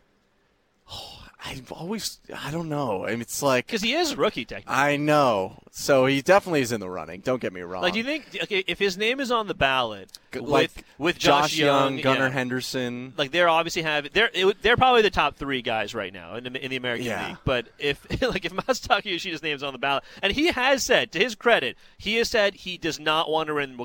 [1.48, 3.04] I've always, I don't know.
[3.06, 4.74] I mean, it's like because he is a rookie technically.
[4.74, 7.20] I know, so he definitely is in the running.
[7.20, 7.82] Don't get me wrong.
[7.82, 11.52] Like, do you think okay, if his name is on the ballot, like with Josh,
[11.52, 12.32] Josh Jung, Jung, Gunnar yeah.
[12.32, 13.14] Henderson.
[13.16, 16.44] like they're obviously have they're it, they're probably the top three guys right now in
[16.44, 17.28] the in the American Yeah.
[17.28, 17.38] League.
[17.44, 21.18] But if like if Masataka Yoshida's name's on the ballot, and he has said to
[21.18, 23.78] his credit, he has said he does not want to win,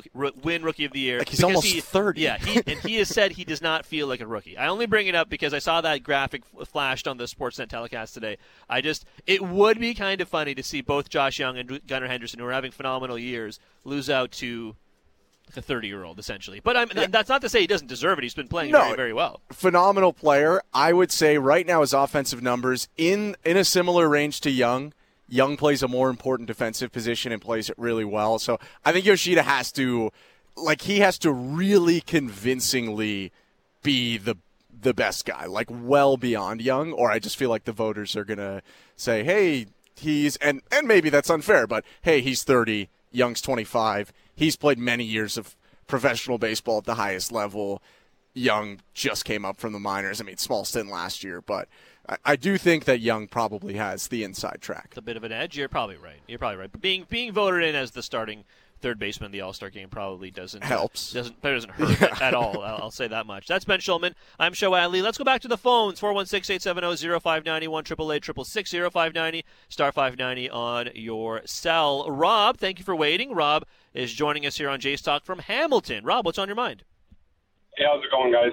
[0.44, 1.20] win Rookie of the Year.
[1.20, 2.22] Like, he's almost he- 30.
[2.22, 4.58] Yeah, he, and he has said he does not feel like a rookie.
[4.58, 8.14] I only bring it up because I saw that graphic flashed on the Sportsnet telecast
[8.14, 8.38] today.
[8.70, 12.08] I just it would be kind of funny to see both Josh Jung and Gunnar
[12.08, 14.76] Henderson, who are having phenomenal years, lose out to.
[15.58, 18.22] A thirty-year-old, essentially, but I'm, that's not to say he doesn't deserve it.
[18.24, 18.84] He's been playing No.
[18.84, 19.42] very, very well.
[19.52, 20.62] phenomenal player.
[20.74, 24.94] I would say right now his offensive numbers in in a similar range to Jung.
[25.28, 28.40] Jung plays a more important defensive position and plays it really well.
[28.40, 30.12] So I think Yoshida has to
[30.56, 33.34] like he has to really convincingly
[33.84, 34.38] be the
[34.80, 38.26] the best guy, like well beyond Young, or I just feel like the voters are
[38.26, 38.62] gonna
[38.96, 44.12] say, Hey, he's and and maybe that's unfair, but hey, he's thirty, Young's twenty five.
[44.36, 45.56] He's played many years of
[45.88, 47.82] professional baseball at the highest level.
[48.34, 50.22] Young just came up from the minors.
[50.22, 51.68] I mean, small stint last year, but
[52.08, 54.88] I, I do think that Young probably has the inside track.
[54.90, 55.58] It's a bit of an edge.
[55.58, 56.22] You're probably right.
[56.28, 56.72] You're probably right.
[56.72, 58.46] But being being voted in as the starting
[58.82, 61.14] third baseman in the All Star game probably doesn't Helps.
[61.14, 62.62] doesn't doesn't hurt at all.
[62.62, 63.48] I'll, I'll say that much.
[63.48, 64.14] That's Ben Shulman.
[64.40, 65.02] I'm Sho Alli.
[65.02, 66.00] Let's go back to the phones.
[66.02, 72.10] 416-870-0590, 1 star 590 on your cell.
[72.10, 73.34] Rob, thank you for waiting.
[73.34, 76.04] Rob is joining us here on Jays Talk from Hamilton.
[76.04, 76.84] Rob, what's on your mind?
[77.78, 78.52] Hey, how's it going, guys?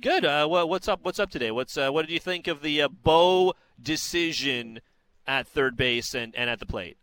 [0.00, 0.24] Good.
[0.24, 1.00] Uh, what, what's up?
[1.02, 1.50] What's up today?
[1.50, 4.80] What's uh, what did you think of the uh, Bo decision
[5.26, 6.96] at third base and, and at the plate?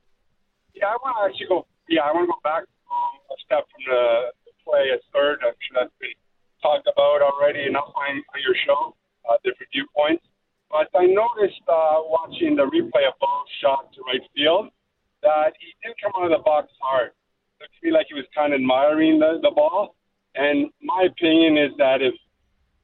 [0.76, 1.66] Yeah, I want to actually go.
[1.94, 4.34] Yeah, I want to go back um, a step from the,
[4.66, 5.46] play at third.
[5.46, 6.18] I'm sure that's been
[6.58, 8.98] talked about already enough on, your show,
[9.30, 10.26] uh, different viewpoints.
[10.74, 14.74] But I noticed uh, watching the replay of Bo's shot to right field
[15.22, 17.14] that he didn't come out of the box hard.
[17.62, 19.94] It looked to me like he was kind of admiring the, the ball.
[20.34, 22.18] And my opinion is that if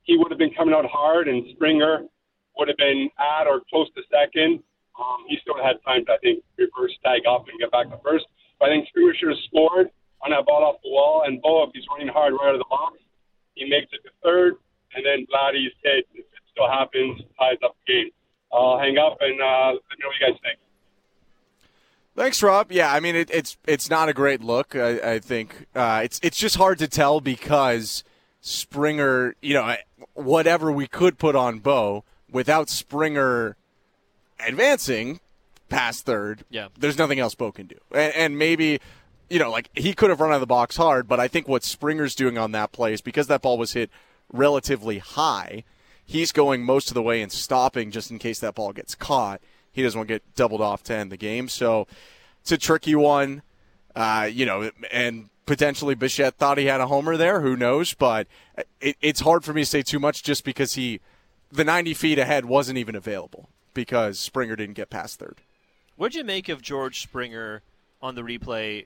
[0.06, 2.06] he would have been coming out hard and Springer
[2.62, 4.62] would have been at or close to second,
[5.02, 7.98] um, he still had time to, I think, reverse tag up and get back to
[8.06, 8.30] first.
[8.60, 9.90] But I think Springer should have scored
[10.22, 11.24] on that ball off the wall.
[11.26, 12.98] And Bo, if he's running hard right out of the box,
[13.56, 14.56] he makes it to third.
[14.94, 18.10] And then Vladdy's hit, if it still happens, ties up the game.
[18.52, 20.60] I'll hang up and uh, let me know what you guys think.
[22.16, 22.72] Thanks, Rob.
[22.72, 24.76] Yeah, I mean it, it's it's not a great look.
[24.76, 28.04] I, I think uh, it's it's just hard to tell because
[28.42, 29.76] Springer, you know,
[30.16, 33.56] whatever we could put on Bo without Springer
[34.46, 35.22] advancing
[35.70, 36.68] past third, Yeah.
[36.78, 37.76] there's nothing else Bo can do.
[37.92, 38.80] And, and maybe,
[39.30, 41.48] you know, like he could have run out of the box hard, but I think
[41.48, 43.90] what Springer's doing on that play is because that ball was hit
[44.34, 45.64] relatively high,
[46.06, 49.42] he's going most of the way and stopping just in case that ball gets caught.
[49.72, 51.48] He doesn't want to get doubled off to end the game.
[51.48, 51.88] So
[52.42, 53.44] it's a tricky one,
[53.96, 57.42] uh, you know, and potentially Bichette thought he had a homer there.
[57.42, 57.94] Who knows?
[57.94, 58.28] But
[58.82, 61.00] it, it's hard for me to say too much just because he,
[61.52, 65.38] the 90 feet ahead wasn't even available because Springer didn't get past third.
[66.00, 67.62] What'd you make of George Springer
[68.02, 68.86] on the replay?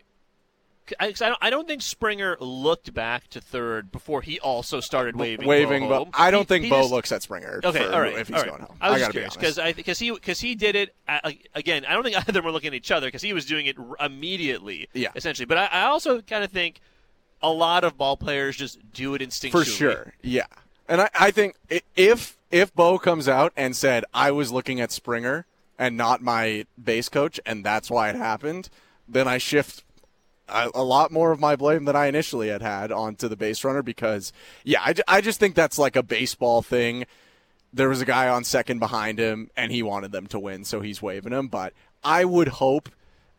[1.00, 5.48] I don't, I don't think Springer looked back to third before he also started waving.
[5.48, 6.08] Waving, but.
[6.16, 7.62] I don't He- think he Bo just- looks at Springer.
[7.64, 8.50] Okay, for all right, if he's all right.
[8.50, 8.78] going home.
[8.82, 9.76] I was gotta just curious be because honest.
[9.76, 11.86] I because he because he did it uh, again.
[11.86, 13.68] I don't think either of them were looking at each other because he was doing
[13.68, 14.90] it immediately.
[14.94, 15.10] Yeah.
[15.16, 15.46] essentially.
[15.46, 16.82] But I, I also kind of think
[17.44, 19.52] a lot of ball players just do it instinctually.
[19.52, 20.48] for sure, yeah.
[20.90, 21.56] And I, I think
[21.96, 25.46] if if Bo comes out and said I was looking at Springer
[25.78, 28.70] and not my base coach, and that's why it happened,
[29.08, 29.84] then I shift
[30.48, 33.82] a, lot more of my blame than I initially had had onto the base runner
[33.82, 34.32] because,
[34.64, 37.06] yeah, I, I just think that's like a baseball thing.
[37.74, 40.82] There was a guy on second behind him, and he wanted them to win, so
[40.82, 41.48] he's waving him.
[41.48, 42.90] But I would hope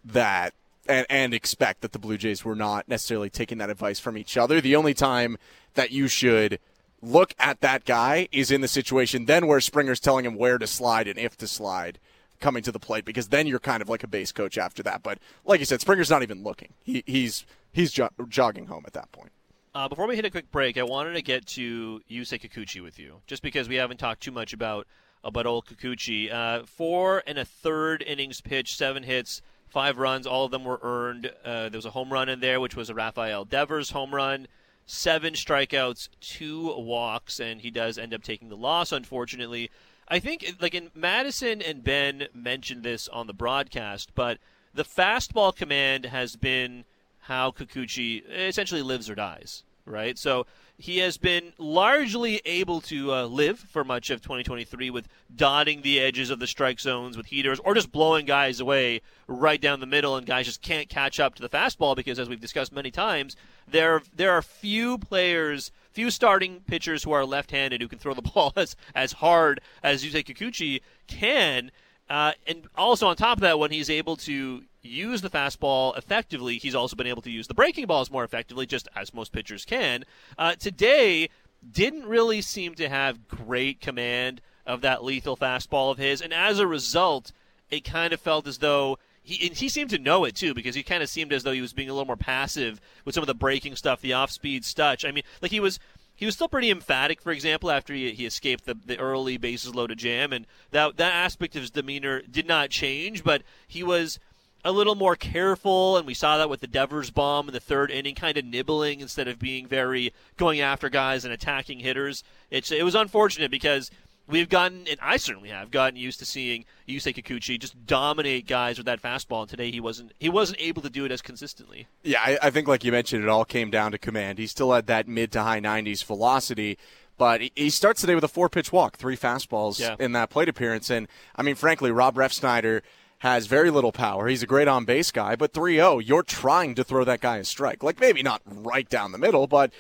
[0.04, 0.54] that
[0.88, 4.36] and, and expect that the Blue Jays were not necessarily taking that advice from each
[4.36, 4.60] other.
[4.60, 5.38] The only time
[5.74, 6.58] that you should
[7.00, 10.66] look at that guy is in the situation then where Springer's telling him where to
[10.66, 11.98] slide and if to slide
[12.44, 15.02] coming to the plate because then you're kind of like a base coach after that.
[15.02, 16.74] But like you said, Springer's not even looking.
[16.82, 19.32] He, he's he's jo- jogging home at that point.
[19.74, 22.98] Uh, before we hit a quick break, I wanted to get to Yusei Kikuchi with
[22.98, 24.86] you, just because we haven't talked too much about
[25.24, 26.30] about old Kikuchi.
[26.30, 30.26] Uh, four and a third innings pitched, seven hits, five runs.
[30.26, 31.32] All of them were earned.
[31.44, 34.46] Uh, there was a home run in there, which was a Rafael Devers home run.
[34.86, 39.70] Seven strikeouts, two walks, and he does end up taking the loss, unfortunately.
[40.08, 44.38] I think, like in Madison and Ben mentioned this on the broadcast, but
[44.72, 46.84] the fastball command has been
[47.20, 50.18] how Kikuchi essentially lives or dies right?
[50.18, 55.82] So he has been largely able to uh, live for much of 2023 with dotting
[55.82, 59.80] the edges of the strike zones with heaters or just blowing guys away right down
[59.80, 62.72] the middle, and guys just can't catch up to the fastball because, as we've discussed
[62.72, 63.36] many times,
[63.68, 68.22] there there are few players, few starting pitchers who are left-handed who can throw the
[68.34, 71.70] ball as as hard as Yusei Kikuchi can.
[72.10, 76.58] Uh, and also on top of that, when he's able to use the fastball effectively,
[76.58, 79.64] he's also been able to use the breaking balls more effectively, just as most pitchers
[79.64, 80.04] can.
[80.38, 81.28] Uh, today,
[81.68, 86.58] didn't really seem to have great command of that lethal fastball of his, and as
[86.58, 87.32] a result,
[87.70, 90.82] it kind of felt as though he he seemed to know it too because he
[90.82, 93.26] kind of seemed as though he was being a little more passive with some of
[93.26, 95.04] the breaking stuff, the off-speed touch.
[95.04, 95.78] I mean, like he was
[96.14, 99.74] he was still pretty emphatic, for example, after he, he escaped the, the early bases
[99.74, 104.18] loaded jam, and that that aspect of his demeanor did not change, but he was
[104.64, 107.90] a little more careful, and we saw that with the Devers bomb in the third
[107.90, 112.24] inning, kind of nibbling instead of being very going after guys and attacking hitters.
[112.50, 113.90] It's it was unfortunate because
[114.26, 118.78] we've gotten, and I certainly have gotten used to seeing Yusei Kikuchi just dominate guys
[118.78, 119.42] with that fastball.
[119.42, 121.86] And today he wasn't he wasn't able to do it as consistently.
[122.02, 124.38] Yeah, I, I think like you mentioned, it all came down to command.
[124.38, 126.78] He still had that mid to high 90s velocity.
[127.16, 129.94] But he starts today with a four pitch walk, three fastballs yeah.
[130.00, 130.90] in that plate appearance.
[130.90, 131.06] And
[131.36, 132.82] I mean, frankly, Rob Refsnyder
[133.24, 134.28] has very little power.
[134.28, 137.38] He's a great on base guy, but 3 0, you're trying to throw that guy
[137.38, 137.82] a strike.
[137.82, 139.72] Like maybe not right down the middle, but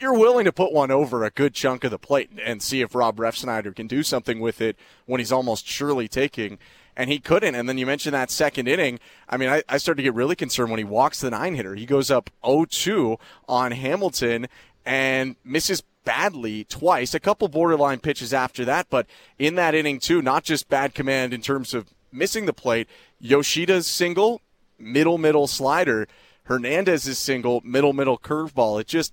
[0.00, 2.96] you're willing to put one over a good chunk of the plate and see if
[2.96, 4.76] Rob Refsnyder can do something with it
[5.06, 6.58] when he's almost surely taking.
[6.96, 7.54] And he couldn't.
[7.54, 8.98] And then you mentioned that second inning.
[9.28, 11.76] I mean, I, I started to get really concerned when he walks the nine hitter.
[11.76, 14.48] He goes up 0 2 on Hamilton
[14.84, 17.14] and misses badly twice.
[17.14, 19.06] A couple borderline pitches after that, but
[19.38, 22.88] in that inning, too, not just bad command in terms of missing the plate.
[23.20, 24.40] Yoshida's single,
[24.78, 26.06] middle, middle slider.
[26.44, 28.80] Hernandez's single, middle, middle curveball.
[28.80, 29.12] It just,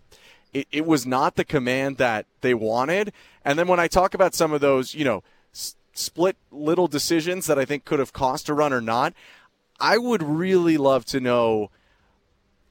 [0.53, 3.11] it, it was not the command that they wanted.
[3.43, 5.21] And then when I talk about some of those, you know,
[5.53, 9.13] s- split little decisions that I think could have cost a run or not,
[9.79, 11.71] I would really love to know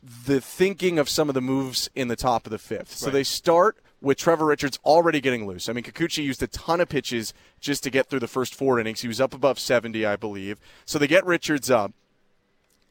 [0.03, 2.91] the thinking of some of the moves in the top of the fifth.
[2.91, 2.99] Right.
[2.99, 5.69] So they start with Trevor Richards already getting loose.
[5.69, 8.79] I mean, Kikuchi used a ton of pitches just to get through the first four
[8.79, 9.01] innings.
[9.01, 10.59] He was up above 70, I believe.
[10.85, 11.93] So they get Richards up.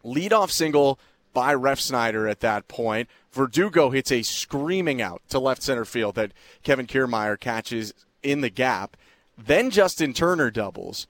[0.03, 0.99] Leadoff single
[1.33, 3.09] by Refsnyder at that point.
[3.31, 6.31] Verdugo hits a screaming out to left center field that
[6.63, 8.97] Kevin Kiermaier catches in the gap.
[9.37, 11.07] Then Justin Turner doubles.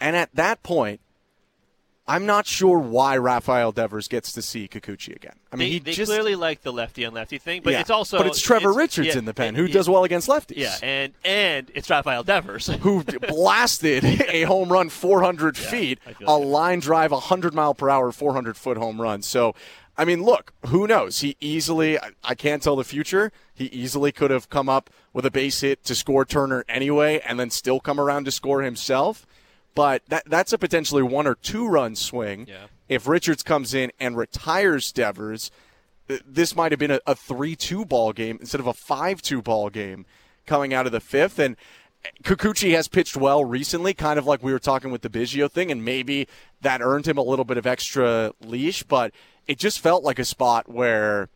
[0.00, 1.00] And at that point,
[2.08, 5.34] I'm not sure why Rafael Devers gets to see Kikuchi again.
[5.52, 7.80] I mean, they, he they just, clearly like the lefty on lefty thing, but yeah,
[7.80, 9.90] it's also but it's Trevor it's, Richards yeah, in the pen and, who yeah, does
[9.90, 10.56] well against lefties.
[10.56, 16.38] Yeah, and and it's Rafael Devers who blasted a home run 400 yeah, feet, a
[16.38, 19.22] line drive 100 mile per hour, 400 foot home run.
[19.22, 19.54] So.
[20.00, 21.22] I mean, look, who knows?
[21.22, 23.32] He easily, I can't tell the future.
[23.52, 27.40] He easily could have come up with a base hit to score Turner anyway and
[27.40, 29.26] then still come around to score himself.
[29.74, 32.46] But that, that's a potentially one or two run swing.
[32.48, 35.50] Yeah if Richards comes in and retires Devers,
[36.26, 39.70] this might have been a, 3 2 ball game instead of a 5 2 ball
[39.70, 40.06] game
[40.46, 41.38] coming out of the fifth.
[41.38, 41.56] And
[42.22, 45.70] Kikuchi has pitched well recently, kind of like we were talking with the Biggio thing,
[45.70, 46.26] and maybe
[46.62, 49.12] that earned him a little bit of extra leash, but
[49.46, 51.28] it just felt like a spot where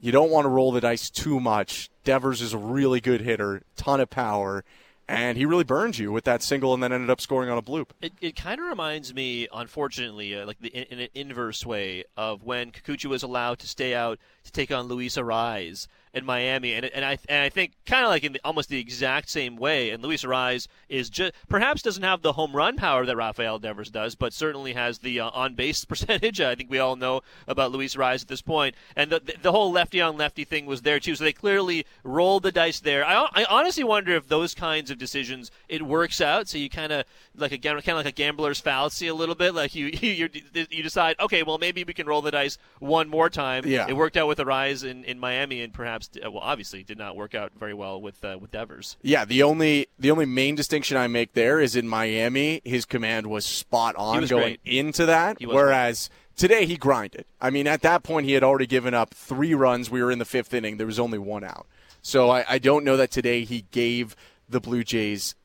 [0.00, 1.88] you don't want to roll the dice too much.
[2.02, 4.64] Devers is a really good hitter, ton of power
[5.08, 7.62] and he really burned you with that single and then ended up scoring on a
[7.62, 7.90] bloop.
[8.00, 12.04] It, it kind of reminds me, unfortunately, uh, like the, in, in, an inverse way
[12.16, 16.74] of when Kikuchi was allowed to stay out to take on Luis Arraez in Miami,
[16.74, 19.56] and and I and I think kind of like in the, almost the exact same
[19.56, 19.90] way.
[19.90, 23.90] And Luis Arraez is just perhaps doesn't have the home run power that Rafael Devers
[23.90, 26.40] does, but certainly has the uh, on base percentage.
[26.40, 28.74] I think we all know about Luis Arraez at this point.
[28.94, 31.16] and the, the, the whole lefty on lefty thing was there too.
[31.16, 33.04] So they clearly rolled the dice there.
[33.04, 36.48] I, I honestly wonder if those kinds of decisions it works out.
[36.48, 37.04] So you kind of
[37.36, 39.52] like a kind of like a gambler's fallacy a little bit.
[39.54, 40.28] Like you you
[40.70, 43.66] you decide, okay, well maybe we can roll the dice one more time.
[43.66, 43.86] Yeah.
[43.88, 47.34] It worked out with Arraez in, in Miami, and perhaps well obviously did not work
[47.34, 48.96] out very well with uh, with Devers.
[49.02, 53.26] Yeah, the only the only main distinction I make there is in Miami, his command
[53.26, 54.78] was spot on was going great.
[54.78, 56.10] into that, whereas.
[56.36, 57.26] Today he grinded.
[57.40, 59.88] I mean, at that point he had already given up three runs.
[59.88, 60.78] We were in the fifth inning.
[60.78, 61.64] There was only one out.
[62.02, 64.16] So I, I don't know that today he gave
[64.48, 65.36] the Blue Jays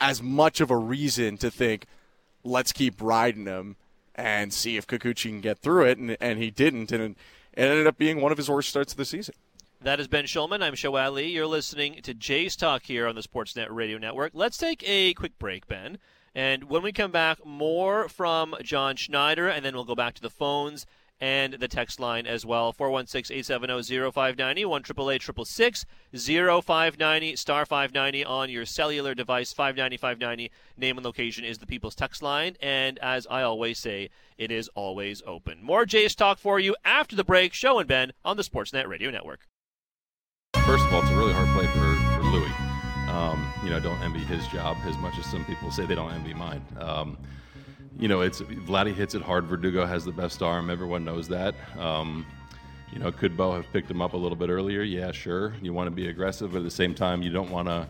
[0.00, 1.84] as much of a reason to think,
[2.42, 3.76] let's keep riding him
[4.14, 5.98] and see if Kikuchi can get through it.
[5.98, 6.92] And, and he didn't.
[6.92, 7.14] And
[7.52, 9.34] it ended up being one of his worst starts of the season.
[9.86, 10.64] That is Ben Shulman.
[10.64, 11.28] I'm Sho Alli.
[11.28, 14.32] You're listening to Jays Talk here on the Sportsnet Radio Network.
[14.34, 15.98] Let's take a quick break, Ben.
[16.34, 20.22] And when we come back, more from John Schneider, and then we'll go back to
[20.22, 20.86] the phones
[21.20, 24.82] and the text line as well 416-870-0590 1
[26.62, 31.94] 0590 star 590 on your cellular device 590 590 name and location is the people's
[31.94, 36.60] text line and as i always say it is always open more jays talk for
[36.60, 39.46] you after the break Sho and ben on the sportsnet radio network
[40.66, 42.52] first of all it's a really hard play for, for Luis
[43.08, 46.12] um, you know don't envy his job as much as some people say they don't
[46.12, 47.16] envy mine um,
[47.98, 49.46] you know, it's Vladdy hits it hard.
[49.46, 50.70] Verdugo has the best arm.
[50.70, 51.54] Everyone knows that.
[51.78, 52.26] Um,
[52.92, 54.82] you know, could Bo have picked him up a little bit earlier?
[54.82, 55.54] Yeah, sure.
[55.62, 57.86] You want to be aggressive, but at the same time, you don't want to,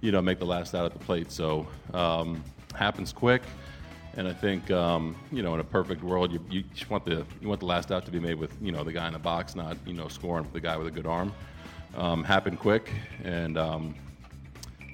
[0.00, 1.32] you know, make the last out at the plate.
[1.32, 3.42] So um, happens quick,
[4.16, 7.48] and I think um, you know, in a perfect world, you, you want the you
[7.48, 9.56] want the last out to be made with you know the guy in the box,
[9.56, 11.32] not you know scoring for the guy with a good arm.
[11.94, 12.90] Um, happened quick,
[13.24, 13.94] and um,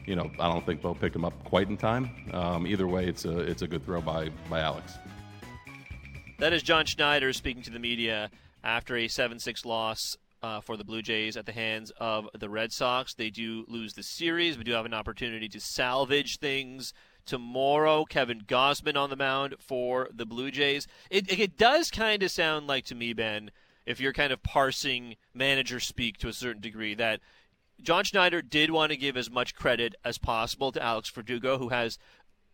[0.06, 2.10] you know, I don't think Bo picked him up quite in time.
[2.32, 4.98] Um, either way, it's a it's a good throw by by Alex.
[6.38, 8.28] That is John Schneider speaking to the media
[8.64, 12.72] after a 7-6 loss uh, for the Blue Jays at the hands of the Red
[12.72, 13.14] Sox.
[13.14, 14.58] They do lose the series.
[14.58, 16.92] We do have an opportunity to salvage things
[17.26, 18.04] tomorrow.
[18.04, 20.86] Kevin Gausman on the mound for the Blue Jays.
[21.10, 23.50] It, it does kind of sound like to me, Ben,
[23.86, 27.20] if you're kind of parsing manager speak to a certain degree, that
[27.80, 31.70] John Schneider did want to give as much credit as possible to Alex Verdugo, who
[31.70, 31.98] has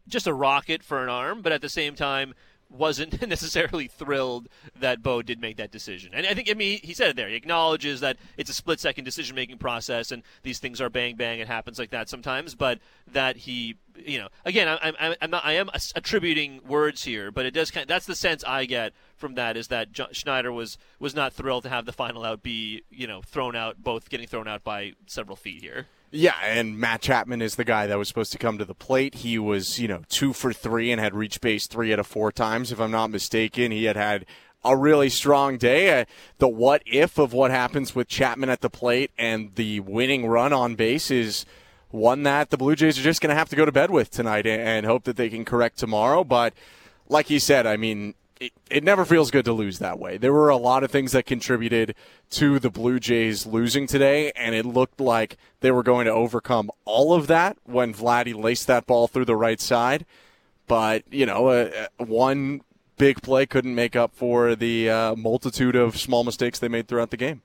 [0.08, 2.34] just a rocket for an arm, but at the same time
[2.70, 4.48] wasn't necessarily thrilled
[4.78, 6.12] that Bo did make that decision.
[6.12, 7.28] And I think, I mean, he said it there.
[7.28, 11.16] He acknowledges that it's a split second decision making process and these things are bang
[11.16, 11.40] bang.
[11.40, 12.78] It happens like that sometimes, but
[13.12, 17.46] that he, you know, again, I, I'm, I'm not, I am attributing words here, but
[17.46, 20.78] it does kind of, that's the sense I get from that is that Schneider was
[20.98, 24.26] was not thrilled to have the final out be, you know, thrown out, both getting
[24.26, 25.86] thrown out by several feet here.
[26.10, 29.16] Yeah, and Matt Chapman is the guy that was supposed to come to the plate.
[29.16, 32.32] He was, you know, two for three and had reached base three out of four
[32.32, 33.72] times, if I'm not mistaken.
[33.72, 34.24] He had had
[34.64, 36.00] a really strong day.
[36.00, 36.04] Uh,
[36.38, 40.52] the what if of what happens with Chapman at the plate and the winning run
[40.52, 41.44] on base is
[41.90, 44.10] one that the Blue Jays are just going to have to go to bed with
[44.10, 46.24] tonight and hope that they can correct tomorrow.
[46.24, 46.54] But
[47.08, 50.16] like you said, I mean, it, never feels good to lose that way.
[50.16, 51.94] There were a lot of things that contributed
[52.30, 56.70] to the Blue Jays losing today, and it looked like they were going to overcome
[56.84, 60.06] all of that when Vladdy laced that ball through the right side.
[60.66, 62.60] But, you know, uh, one
[62.96, 67.10] big play couldn't make up for the uh, multitude of small mistakes they made throughout
[67.10, 67.42] the game.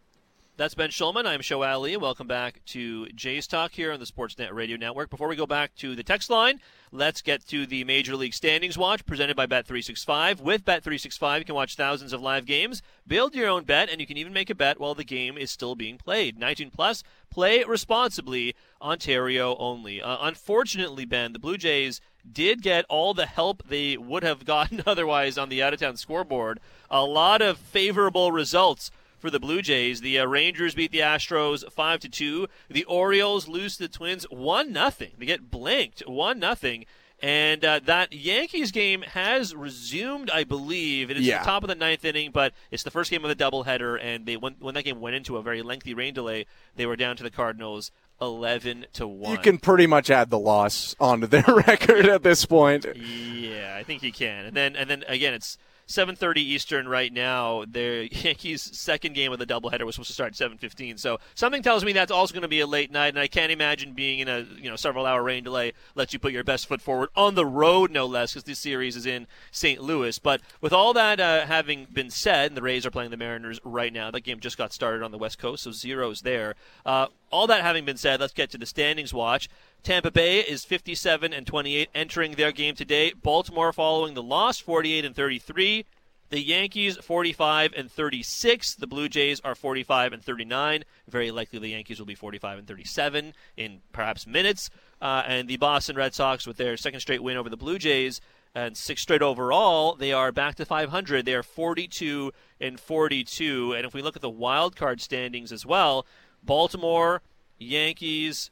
[0.63, 1.25] That's Ben Shulman.
[1.25, 1.97] I'm Sho Alli.
[1.97, 5.09] Welcome back to Jays Talk here on the Sportsnet Radio Network.
[5.09, 8.77] Before we go back to the text line, let's get to the Major League Standings
[8.77, 10.39] Watch presented by Bet365.
[10.39, 14.07] With Bet365, you can watch thousands of live games, build your own bet, and you
[14.07, 16.39] can even make a bet while the game is still being played.
[16.39, 20.01] 19 plus, play responsibly, Ontario only.
[20.01, 21.99] Uh, unfortunately, Ben, the Blue Jays
[22.31, 25.97] did get all the help they would have gotten otherwise on the out of town
[25.97, 26.61] scoreboard.
[26.89, 28.91] A lot of favorable results
[29.23, 30.01] for the Blue Jays.
[30.01, 32.49] The uh, Rangers beat the Astros five to two.
[32.69, 35.11] The Orioles lose to the Twins one nothing.
[35.17, 36.85] They get blanked one nothing.
[37.21, 41.09] And uh, that Yankees game has resumed, I believe.
[41.09, 41.39] It is yeah.
[41.39, 43.97] the top of the ninth inning, but it's the first game of the doubleheader.
[44.03, 46.45] And they when, when that game went into a very lengthy rain delay,
[46.75, 49.31] they were down to the Cardinals eleven to one.
[49.31, 52.85] You can pretty much add the loss onto their record at this point.
[52.93, 54.43] Yeah, I think you can.
[54.43, 55.57] And then and then again, it's
[55.87, 57.65] 7:30 Eastern right now.
[57.69, 60.99] The Yankees' second game of the doubleheader was supposed to start at 7:15.
[60.99, 63.51] So something tells me that's also going to be a late night, and I can't
[63.51, 66.67] imagine being in a you know several hour rain delay lets you put your best
[66.67, 69.81] foot forward on the road, no less, because this series is in St.
[69.81, 70.17] Louis.
[70.19, 73.59] But with all that uh, having been said, and the Rays are playing the Mariners
[73.63, 74.11] right now.
[74.11, 76.55] That game just got started on the West Coast, so zeros there.
[76.85, 79.49] Uh, all that having been said, let's get to the standings watch.
[79.83, 83.11] Tampa Bay is 57 and 28 entering their game today.
[83.11, 85.85] Baltimore following the loss 48 and 33.
[86.29, 88.75] The Yankees 45 and 36.
[88.75, 90.85] The Blue Jays are 45 and 39.
[91.09, 94.69] Very likely the Yankees will be 45 and 37 in perhaps minutes.
[95.01, 98.21] Uh, and the Boston Red Sox with their second straight win over the Blue Jays
[98.55, 101.25] and six straight overall, they are back to 500.
[101.25, 102.31] They are 42
[102.61, 103.73] and 42.
[103.73, 106.05] And if we look at the wild card standings as well,
[106.41, 107.21] Baltimore,
[107.59, 108.49] Yankees,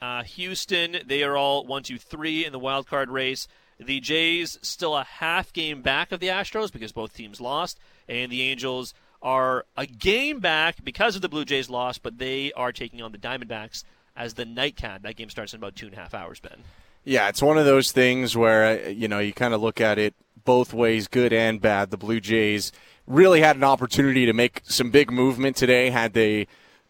[0.00, 3.48] uh, Houston, they are all one, two, three in the wild card race.
[3.78, 7.78] The Jays still a half game back of the Astros because both teams lost,
[8.08, 12.52] and the Angels are a game back because of the Blue Jays loss, but they
[12.52, 13.84] are taking on the Diamondbacks
[14.16, 15.02] as the nightcap.
[15.02, 16.58] That game starts in about two and a half hours, Ben.
[17.04, 19.98] Yeah, it's one of those things where uh, you know you kind of look at
[19.98, 21.90] it both ways, good and bad.
[21.90, 22.72] The Blue Jays
[23.06, 26.46] really had an opportunity to make some big movement today had they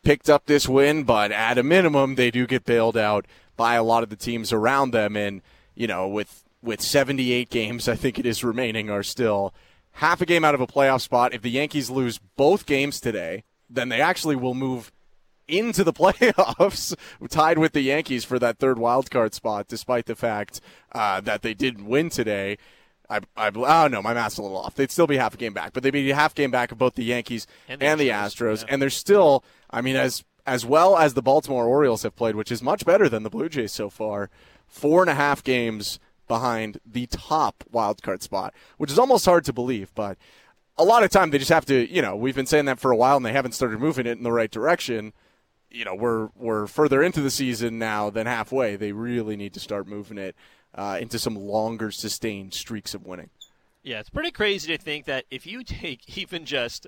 [0.06, 3.26] picked up this win, but at a minimum, they do get bailed out
[3.56, 5.16] by a lot of the teams around them.
[5.16, 5.42] And,
[5.74, 9.52] you know, with, with 78 games, I think it is remaining, are still
[9.94, 11.34] half a game out of a playoff spot.
[11.34, 14.92] If the Yankees lose both games today, then they actually will move
[15.48, 16.94] into the playoffs,
[17.28, 20.60] tied with the Yankees for that third wild card spot, despite the fact
[20.92, 22.58] uh, that they didn't win today.
[23.10, 24.76] I, I, oh no, my math's a little off.
[24.76, 26.94] They'd still be half a game back, but they'd be half game back of both
[26.94, 28.68] the Yankees and the, and the Astros, yeah.
[28.70, 29.42] and they're still.
[29.70, 33.08] I mean, as as well as the Baltimore Orioles have played, which is much better
[33.08, 34.30] than the Blue Jays so far.
[34.68, 35.98] Four and a half games
[36.28, 40.18] behind the top wild card spot, which is almost hard to believe, but
[40.78, 42.90] a lot of time they just have to, you know, we've been saying that for
[42.90, 45.12] a while and they haven't started moving it in the right direction.
[45.70, 48.76] You know, we're we're further into the season now than halfway.
[48.76, 50.36] They really need to start moving it
[50.74, 53.30] uh, into some longer sustained streaks of winning.
[53.82, 56.86] Yeah, it's pretty crazy to think that if you take even just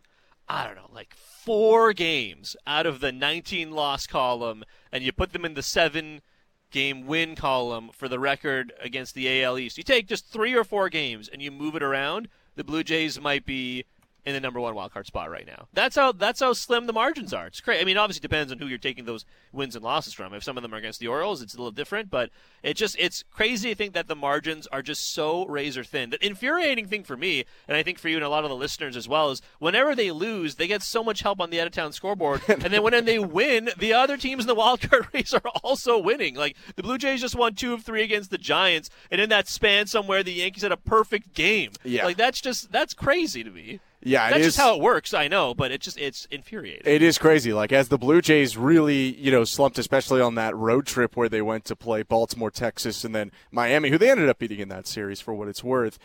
[0.48, 5.32] I don't know, like four games out of the 19 loss column and you put
[5.32, 6.22] them in the seven
[6.70, 9.76] game win column for the record against the AL East.
[9.76, 13.20] You take just three or four games and you move it around, the Blue Jays
[13.20, 13.84] might be
[14.24, 15.68] in the number one wildcard spot right now.
[15.72, 17.46] That's how that's how slim the margins are.
[17.46, 17.80] It's crazy.
[17.80, 20.34] I mean, obviously, it depends on who you're taking those wins and losses from.
[20.34, 22.10] If some of them are against the Orioles, it's a little different.
[22.10, 22.30] But
[22.62, 26.10] it just it's crazy to think that the margins are just so razor thin.
[26.10, 28.56] The infuriating thing for me, and I think for you and a lot of the
[28.56, 31.66] listeners as well, is whenever they lose, they get so much help on the out
[31.66, 35.32] of town scoreboard, and then when they win, the other teams in the wildcard race
[35.32, 36.34] are also winning.
[36.34, 39.48] Like the Blue Jays just won two of three against the Giants, and in that
[39.48, 41.72] span somewhere, the Yankees had a perfect game.
[41.82, 43.80] Yeah, like that's just that's crazy to me.
[44.02, 45.12] Yeah, that's is, just how it works.
[45.12, 46.82] I know, but it just it's infuriating.
[46.84, 47.52] It is crazy.
[47.52, 51.28] Like as the Blue Jays really, you know, slumped, especially on that road trip where
[51.28, 54.68] they went to play Baltimore, Texas, and then Miami, who they ended up beating in
[54.68, 55.98] that series for what it's worth.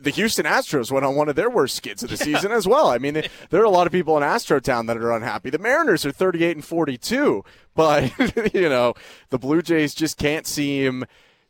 [0.00, 2.36] The Houston Astros went on one of their worst skids of the yeah.
[2.36, 2.88] season as well.
[2.88, 5.50] I mean, there are a lot of people in Astro Town that are unhappy.
[5.50, 8.10] The Mariners are 38 and 42, but
[8.54, 8.94] you know,
[9.28, 11.04] the Blue Jays just can't seem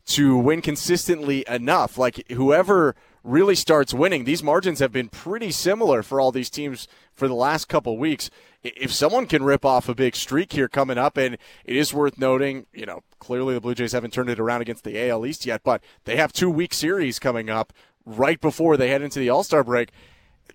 [0.07, 1.97] to win consistently enough.
[1.97, 4.23] Like whoever really starts winning.
[4.23, 8.29] These margins have been pretty similar for all these teams for the last couple weeks.
[8.63, 12.17] If someone can rip off a big streak here coming up, and it is worth
[12.19, 15.45] noting, you know, clearly the Blue Jays haven't turned it around against the AL East
[15.45, 17.73] yet, but they have two week series coming up
[18.05, 19.89] right before they head into the All Star break.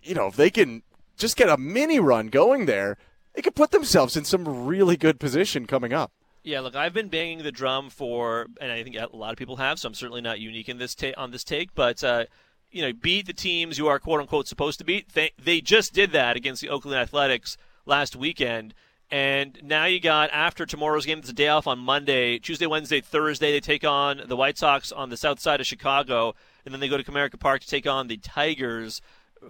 [0.03, 0.83] You know, if they can
[1.17, 2.97] just get a mini run going there,
[3.35, 6.13] they could put themselves in some really good position coming up.
[6.43, 9.57] Yeah, look, I've been banging the drum for, and I think a lot of people
[9.57, 11.75] have, so I'm certainly not unique in this ta- on this take.
[11.75, 12.25] But uh,
[12.71, 15.13] you know, beat the teams you are quote unquote supposed to beat.
[15.13, 17.57] They, they just did that against the Oakland Athletics
[17.87, 18.75] last weekend.
[19.11, 23.01] And now you got after tomorrow's game, it's a day off on Monday, Tuesday, Wednesday,
[23.01, 23.51] Thursday.
[23.51, 26.89] They take on the White Sox on the south side of Chicago, and then they
[26.89, 29.01] go to Comerica Park to take on the Tigers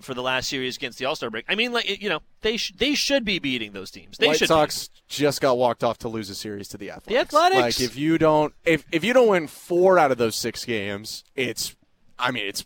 [0.01, 1.45] for the last series against the All Star break.
[1.49, 4.17] I mean, like you know, they sh- they should be beating those teams.
[4.17, 4.95] They White should Sox be.
[5.09, 7.09] just got walked off to lose a series to the Athletics.
[7.09, 7.61] The Athletics.
[7.61, 11.25] Like if you don't if if you don't win four out of those six games,
[11.35, 11.77] it's
[12.19, 12.65] I mean it's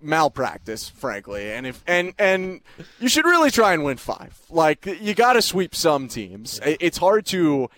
[0.00, 1.52] malpractice, frankly.
[1.52, 2.60] And if and and
[3.00, 4.38] you should really try and win five.
[4.50, 6.60] Like you got to sweep some teams.
[6.64, 7.68] It's hard to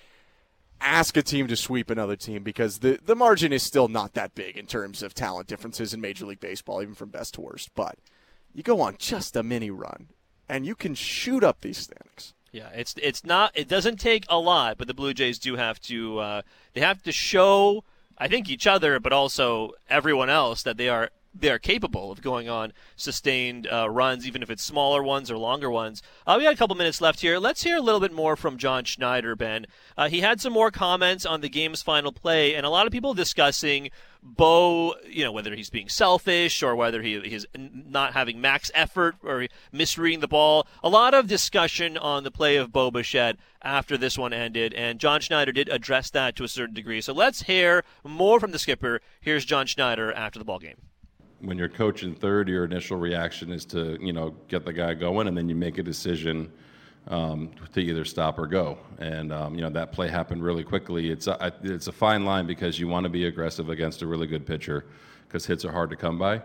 [0.80, 4.34] ask a team to sweep another team because the the margin is still not that
[4.34, 7.70] big in terms of talent differences in Major League Baseball, even from best to worst.
[7.74, 7.98] But
[8.54, 10.08] you go on just a mini run,
[10.48, 12.34] and you can shoot up these standings.
[12.52, 13.52] Yeah, it's it's not.
[13.54, 16.18] It doesn't take a lot, but the Blue Jays do have to.
[16.18, 16.42] Uh,
[16.74, 17.84] they have to show.
[18.20, 21.10] I think each other, but also everyone else, that they are
[21.40, 25.38] they are capable of going on sustained uh, runs, even if it's smaller ones or
[25.38, 26.02] longer ones.
[26.26, 27.38] Uh, we got a couple minutes left here.
[27.38, 29.66] Let's hear a little bit more from John Schneider, Ben.
[29.96, 32.92] Uh, he had some more comments on the game's final play, and a lot of
[32.92, 38.40] people discussing Bo, you know, whether he's being selfish or whether he is not having
[38.40, 40.66] max effort or misreading the ball.
[40.82, 44.98] A lot of discussion on the play of Bo Bichette after this one ended, and
[44.98, 47.00] John Schneider did address that to a certain degree.
[47.00, 49.00] So let's hear more from the skipper.
[49.20, 50.87] Here's John Schneider after the ball game
[51.40, 55.28] when you're coaching third, your initial reaction is to you know get the guy going,
[55.28, 56.50] and then you make a decision
[57.08, 58.78] um, to either stop or go.
[58.98, 61.10] And um, you know that play happened really quickly.
[61.10, 64.26] It's a, it's a fine line because you want to be aggressive against a really
[64.26, 64.84] good pitcher
[65.26, 66.42] because hits are hard to come by.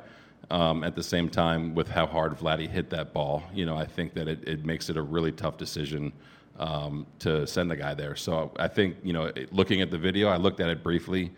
[0.51, 3.85] Um, at the same time, with how hard Vladdy hit that ball, you know I
[3.85, 6.13] think that it, it makes it a really tough decision
[6.59, 8.15] um, to send the guy there.
[8.15, 11.31] So I think you know looking at the video, I looked at it briefly.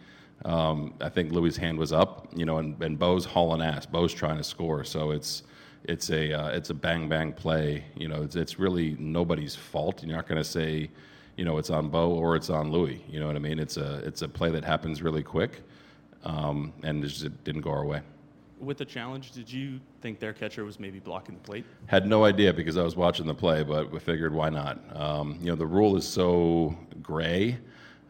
[0.43, 3.85] Um, I think Luis' hand was up, you know, and, and Bo's hauling ass.
[3.85, 5.43] Bo's trying to score, so it's
[5.85, 7.85] it's a uh, it's a bang bang play.
[7.95, 10.03] You know, it's, it's really nobody's fault.
[10.03, 10.89] You're not going to say,
[11.37, 12.99] you know, it's on Bo or it's on Luis.
[13.09, 13.59] You know what I mean?
[13.59, 15.61] It's a it's a play that happens really quick,
[16.23, 18.01] um, and it, just, it didn't go our way.
[18.59, 21.65] With the challenge, did you think their catcher was maybe blocking the plate?
[21.87, 24.79] Had no idea because I was watching the play, but we figured why not.
[24.95, 27.57] Um, you know, the rule is so gray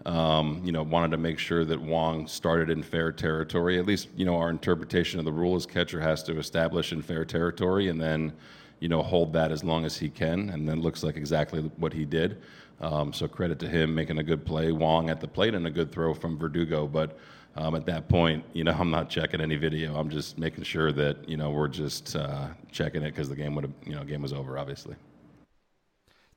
[0.06, 3.80] Um, you know, wanted to make sure that Wong started in fair territory.
[3.80, 7.02] At least, you know, our interpretation of the rule is catcher has to establish in
[7.02, 8.32] fair territory and then,
[8.80, 10.52] you know, hold that as long as he can.
[10.52, 12.41] And then looks like exactly what he did.
[12.82, 14.72] Um, so credit to him making a good play.
[14.72, 16.86] Wong at the plate and a good throw from Verdugo.
[16.86, 17.18] But
[17.56, 19.96] um, at that point, you know, I'm not checking any video.
[19.96, 23.56] I'm just making sure that you know we're just uh, checking it because the game
[23.56, 24.96] would have, you know, game was over, obviously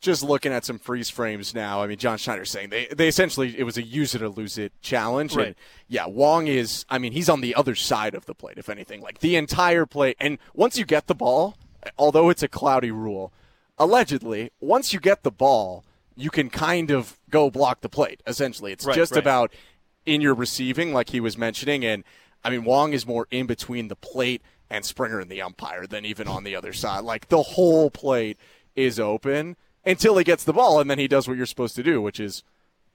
[0.01, 3.59] just looking at some freeze frames now, I mean, John Schneider's saying they, they essentially,
[3.59, 5.35] it was a use it or lose it challenge.
[5.35, 5.49] Right.
[5.49, 5.57] And
[5.89, 9.01] yeah, Wong is, I mean, he's on the other side of the plate, if anything.
[9.01, 10.17] Like the entire plate.
[10.21, 11.57] And once you get the ball,
[11.99, 13.33] although it's a cloudy rule,
[13.77, 15.85] allegedly, once you get the ball,
[16.15, 18.73] you can kind of go block the plate, essentially.
[18.73, 19.21] It's right, just right.
[19.21, 19.53] about
[20.07, 21.85] in your receiving, like he was mentioning.
[21.85, 22.05] And
[22.45, 26.05] I mean, Wong is more in between the plate and Springer and the umpire than
[26.05, 27.03] even on the other side.
[27.03, 28.39] Like the whole plate
[28.77, 29.57] is open
[29.89, 32.20] until he gets the ball, and then he does what you're supposed to do, which
[32.20, 32.45] is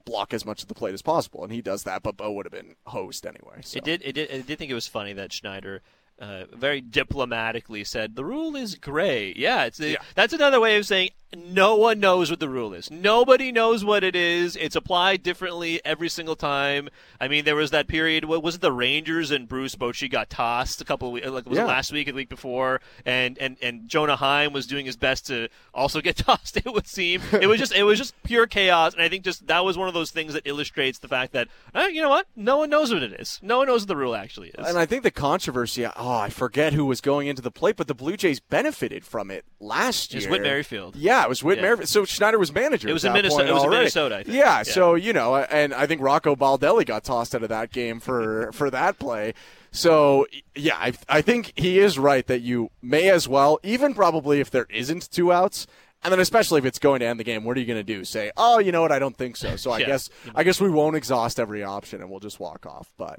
[0.04, 2.02] block as much of the plate as possible, and he does that.
[2.02, 3.60] But Bo would have been host anyway.
[3.62, 3.78] So.
[3.78, 4.02] It did.
[4.04, 4.30] It did.
[4.30, 5.82] I did think it was funny that Schneider.
[6.20, 9.32] Uh, very diplomatically said the rule is gray.
[9.36, 9.96] Yeah, it's Yeah.
[10.14, 12.92] that's another way of saying no one knows what the rule is.
[12.92, 14.54] Nobody knows what it is.
[14.54, 16.88] It's applied differently every single time.
[17.20, 18.26] I mean, there was that period.
[18.26, 18.60] What was it?
[18.60, 21.26] The Rangers and Bruce Bochy got tossed a couple of weeks.
[21.26, 21.64] Like was Yeah.
[21.64, 22.80] it last week or the week before?
[23.04, 26.56] And and and Jonah Heim was doing his best to also get tossed.
[26.58, 28.94] It would seem it was just it was just pure chaos.
[28.94, 31.48] And I think just that was one of those things that illustrates the fact that
[31.74, 32.28] uh, you know what?
[32.36, 33.40] No one knows what it is.
[33.42, 34.64] No one knows what the rule actually is.
[34.68, 37.86] And I think the controversy, oh, I forget who was going into the plate, but
[37.88, 40.30] the Blue Jays benefited from it last It was year.
[40.32, 40.96] Whit Merrifield.
[40.96, 41.62] Yeah, it was Whit Yeah.
[41.62, 41.88] Merrifield.
[41.88, 42.88] So Schneider was manager.
[42.88, 43.70] It was in Minnesota- it was in.
[43.70, 44.36] Minnesota, I think.
[44.36, 44.62] Yeah, Yeah.
[44.64, 48.50] so you know, and I think Rocco Baldelli got tossed out of that game for
[48.54, 49.32] for that play.
[49.70, 54.40] So yeah, I, I think he is right that you may as well, even probably
[54.40, 55.66] if there isn't two outs,
[56.02, 57.82] and then especially if it's going to end the game, what are you going to
[57.82, 58.04] do?
[58.04, 58.92] Say, oh, you know what?
[58.92, 59.56] I don't think so.
[59.56, 59.86] So I Yeah.
[59.86, 62.92] guess I guess we won't exhaust every option and we'll just walk off.
[62.98, 63.18] But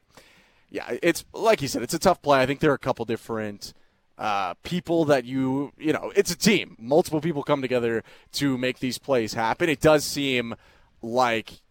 [0.76, 2.42] yeah, it's like you said, it's a tough play.
[2.42, 3.74] I think there are a couple different
[4.18, 6.76] uh, people that you you know, it's a team.
[6.78, 8.04] Multiple people come together
[8.34, 9.70] to make these plays happen.
[9.70, 10.56] It does seem
[11.02, 11.62] like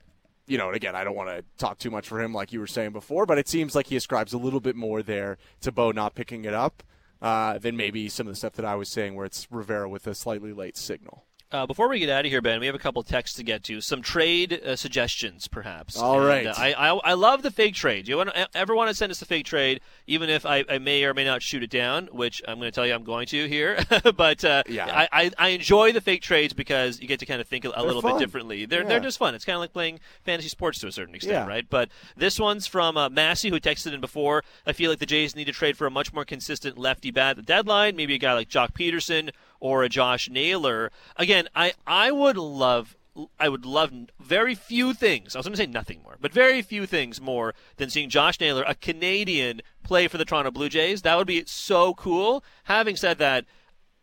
[0.47, 2.61] you know, and again, I don't want to talk too much for him, like you
[2.61, 5.71] were saying before, but it seems like he ascribes a little bit more there to
[5.71, 6.83] Bo not picking it up
[7.21, 10.07] uh, than maybe some of the stuff that I was saying, where it's Rivera with
[10.07, 11.25] a slightly late signal.
[11.55, 13.63] Uh, before we get out of here, Ben, we have a couple texts to get
[13.63, 13.81] to.
[13.81, 15.97] Some trade uh, suggestions, perhaps.
[15.97, 16.47] All And, right.
[16.49, 18.09] uh, I, I I love the fake trade.
[18.09, 21.05] You want ever want to send us a fake trade, even if I, I may
[21.05, 23.47] or may not shoot it down, which I'm going to tell you I'm going to
[23.47, 23.79] here.
[24.17, 24.87] but uh, Yeah.
[24.93, 27.73] I, I, I enjoy the fake trades because you get to kind of think a,
[27.77, 28.15] a little fun.
[28.15, 28.67] bit differently.
[28.67, 28.89] They're Yeah.
[28.89, 29.37] they're just fun.
[29.37, 31.47] It's kind of like playing fantasy sports to a certain extent, Yeah.
[31.47, 31.67] right?
[31.71, 34.43] But this one's from uh, Massey, who texted in before.
[34.67, 37.31] I feel like the Jays need to trade for a much more consistent lefty bat
[37.31, 37.95] at the deadline.
[37.95, 39.31] Maybe a guy like Joc Pederson
[39.65, 40.93] or a Josh Naylor.
[41.17, 42.95] Again, I, I would love
[43.39, 45.35] I would love very few things.
[45.35, 48.41] I was going to say nothing more, but very few things more than seeing Josh
[48.41, 51.03] Naylor, a Canadian, play for the Toronto Blue Jays.
[51.03, 52.45] That would be so cool.
[52.65, 53.47] Having said that,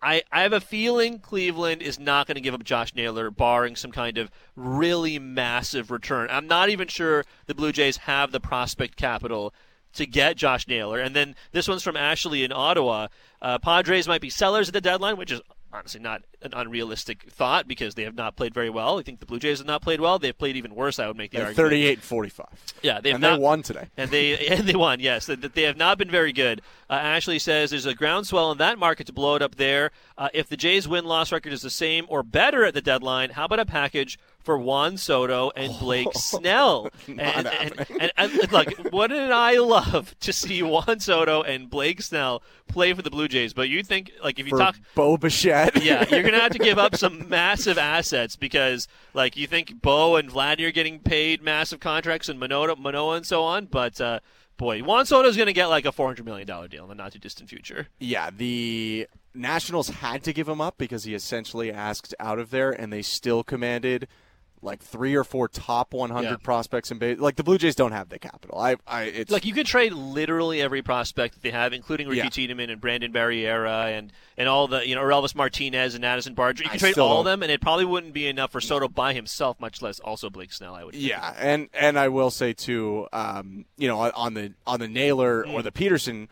[0.01, 3.75] I, I have a feeling Cleveland is not going to give up Josh Naylor, barring
[3.75, 6.29] some kind of really massive return.
[6.31, 9.53] I'm not even sure the Blue Jays have the prospect capital
[9.93, 10.99] to get Josh Naylor.
[10.99, 13.07] And then this one's from Ashley in Ottawa.
[13.41, 15.41] Uh, Padres might be sellers at the deadline, which is
[15.73, 18.99] honestly not an unrealistic thought because they have not played very well.
[18.99, 20.19] I think the Blue Jays have not played well.
[20.19, 20.99] They've played even worse.
[20.99, 21.69] I would make the At argument.
[21.69, 22.47] 38 and 45.
[22.81, 23.87] Yeah, they've and not they won today.
[23.97, 24.99] and they and they won.
[24.99, 26.61] Yes, that they have not been very good.
[26.89, 29.91] Uh, Ashley says there's a groundswell in that market to blow it up there.
[30.17, 33.45] Uh, if the Jays' win-loss record is the same or better at the deadline, how
[33.45, 36.89] about a package for Juan Soto and Blake Snell?
[37.07, 42.41] and, and, and, and look, wouldn't I love to see Juan Soto and Blake Snell
[42.67, 43.53] play for the Blue Jays?
[43.53, 45.83] But you think like if you For talk Bo Bichette.
[45.83, 50.15] yeah, you're gonna have to give up some massive assets because, like, you think Bo
[50.15, 54.19] and Vladdy are getting paid massive contracts and Manoah, Manoah and so on, but uh,
[54.57, 57.11] boy, Juan Soto's gonna get like a four hundred million dollar deal in the not
[57.13, 57.87] too distant future.
[57.99, 62.71] Yeah, the Nationals had to give him up because he essentially asked out of there,
[62.71, 64.07] and they still commanded
[64.63, 66.35] like three or four top 100 Yeah.
[66.37, 67.17] prospects in base.
[67.19, 68.59] Like the Blue Jays don't have the capital.
[68.59, 72.19] I, I, it's Like, you could trade literally every prospect that they have, including Ricky
[72.19, 72.29] Yeah.
[72.29, 76.63] Tiedemann and Brandon Barriera and and all the you know Elvis Martinez and Addison Barger.
[76.63, 78.61] You I could trade all of don't- them, and it probably wouldn't be enough for
[78.61, 80.75] Soto by himself, much less also Blake Snell.
[80.75, 80.93] I would.
[80.93, 81.07] think.
[81.07, 85.43] Yeah, and and I will say too, um, you know, on the on the Naylor
[85.43, 85.53] Mm.
[85.53, 86.29] or the Peterson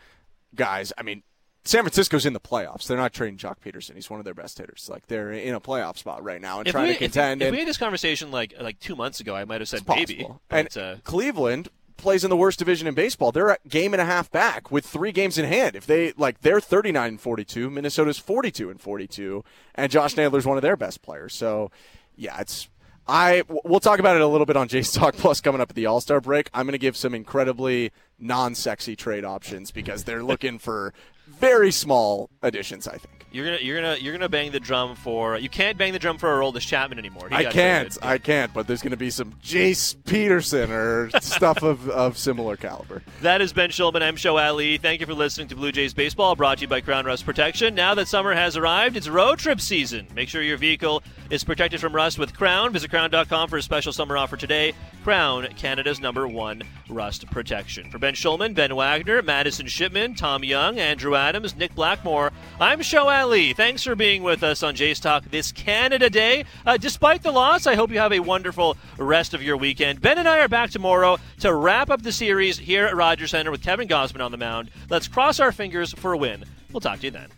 [0.54, 0.92] guys.
[0.98, 1.22] I mean,
[1.64, 2.86] San Francisco's in the playoffs.
[2.86, 3.94] They're not trading Joc Pederson.
[3.94, 4.88] He's one of their best hitters.
[4.90, 7.42] Like they're in a playoff spot right now and If trying we, to contend.
[7.42, 9.86] if, if we had this conversation like like two months ago, I might have said
[9.86, 10.26] maybe.
[10.50, 13.30] and uh, Cleveland plays in the worst division in baseball.
[13.30, 15.76] They're a game and a half back with three games in hand.
[15.76, 17.68] If they like, they're 39 and 42.
[17.68, 19.44] Minnesota's 42 and 42,
[19.74, 21.34] and Josh Naylor's one of their best players.
[21.34, 21.70] So,
[22.16, 22.68] yeah, it's.
[23.06, 25.76] I we'll talk about it a little bit on Jays Talk Plus coming up at
[25.76, 26.48] the All Star break.
[26.54, 30.92] I'm going to give some incredibly non-sexy trade options because they're looking for
[31.26, 32.86] very small additions.
[32.86, 33.19] I think.
[33.32, 36.18] You're gonna you're gonna you're gonna bang the drum for you can't bang the drum
[36.18, 37.28] for Aroldis Chapman anymore.
[37.28, 37.96] He I can't.
[38.02, 38.52] I can't.
[38.52, 43.02] But there's going to be some Jace Peterson or stuff of, of similar caliber.
[43.22, 44.02] That is Ben Shulman.
[44.02, 44.78] I'm Sho Alli.
[44.78, 47.74] Thank you for listening to Blue Jays Baseball, brought to you by Krown Rust Protection.
[47.74, 50.08] Now that summer has arrived, it's road trip season.
[50.14, 52.72] Make sure your vehicle is protected from rust with Krown.
[52.72, 54.74] Visit Krown.com for a special summer offer today.
[55.04, 57.90] Krown, Canada's number one rust protection.
[57.90, 63.08] For Ben Shulman, Ben Wagner, Madison Shipman, Tom Young, Andrew Adams, Nick Blackmore, I'm Sho
[63.08, 63.19] Alli.
[63.20, 66.46] Thanks for being with us on Jays Talk this Canada Day.
[66.64, 70.00] Uh, despite the loss, I hope you have a wonderful rest of your weekend.
[70.00, 73.50] Ben and I are back tomorrow to wrap up the series here at Rogers Centre
[73.50, 74.70] with Kevin Gausman on the mound.
[74.88, 76.46] Let's cross our fingers for a win.
[76.72, 77.28] We'll talk to you then.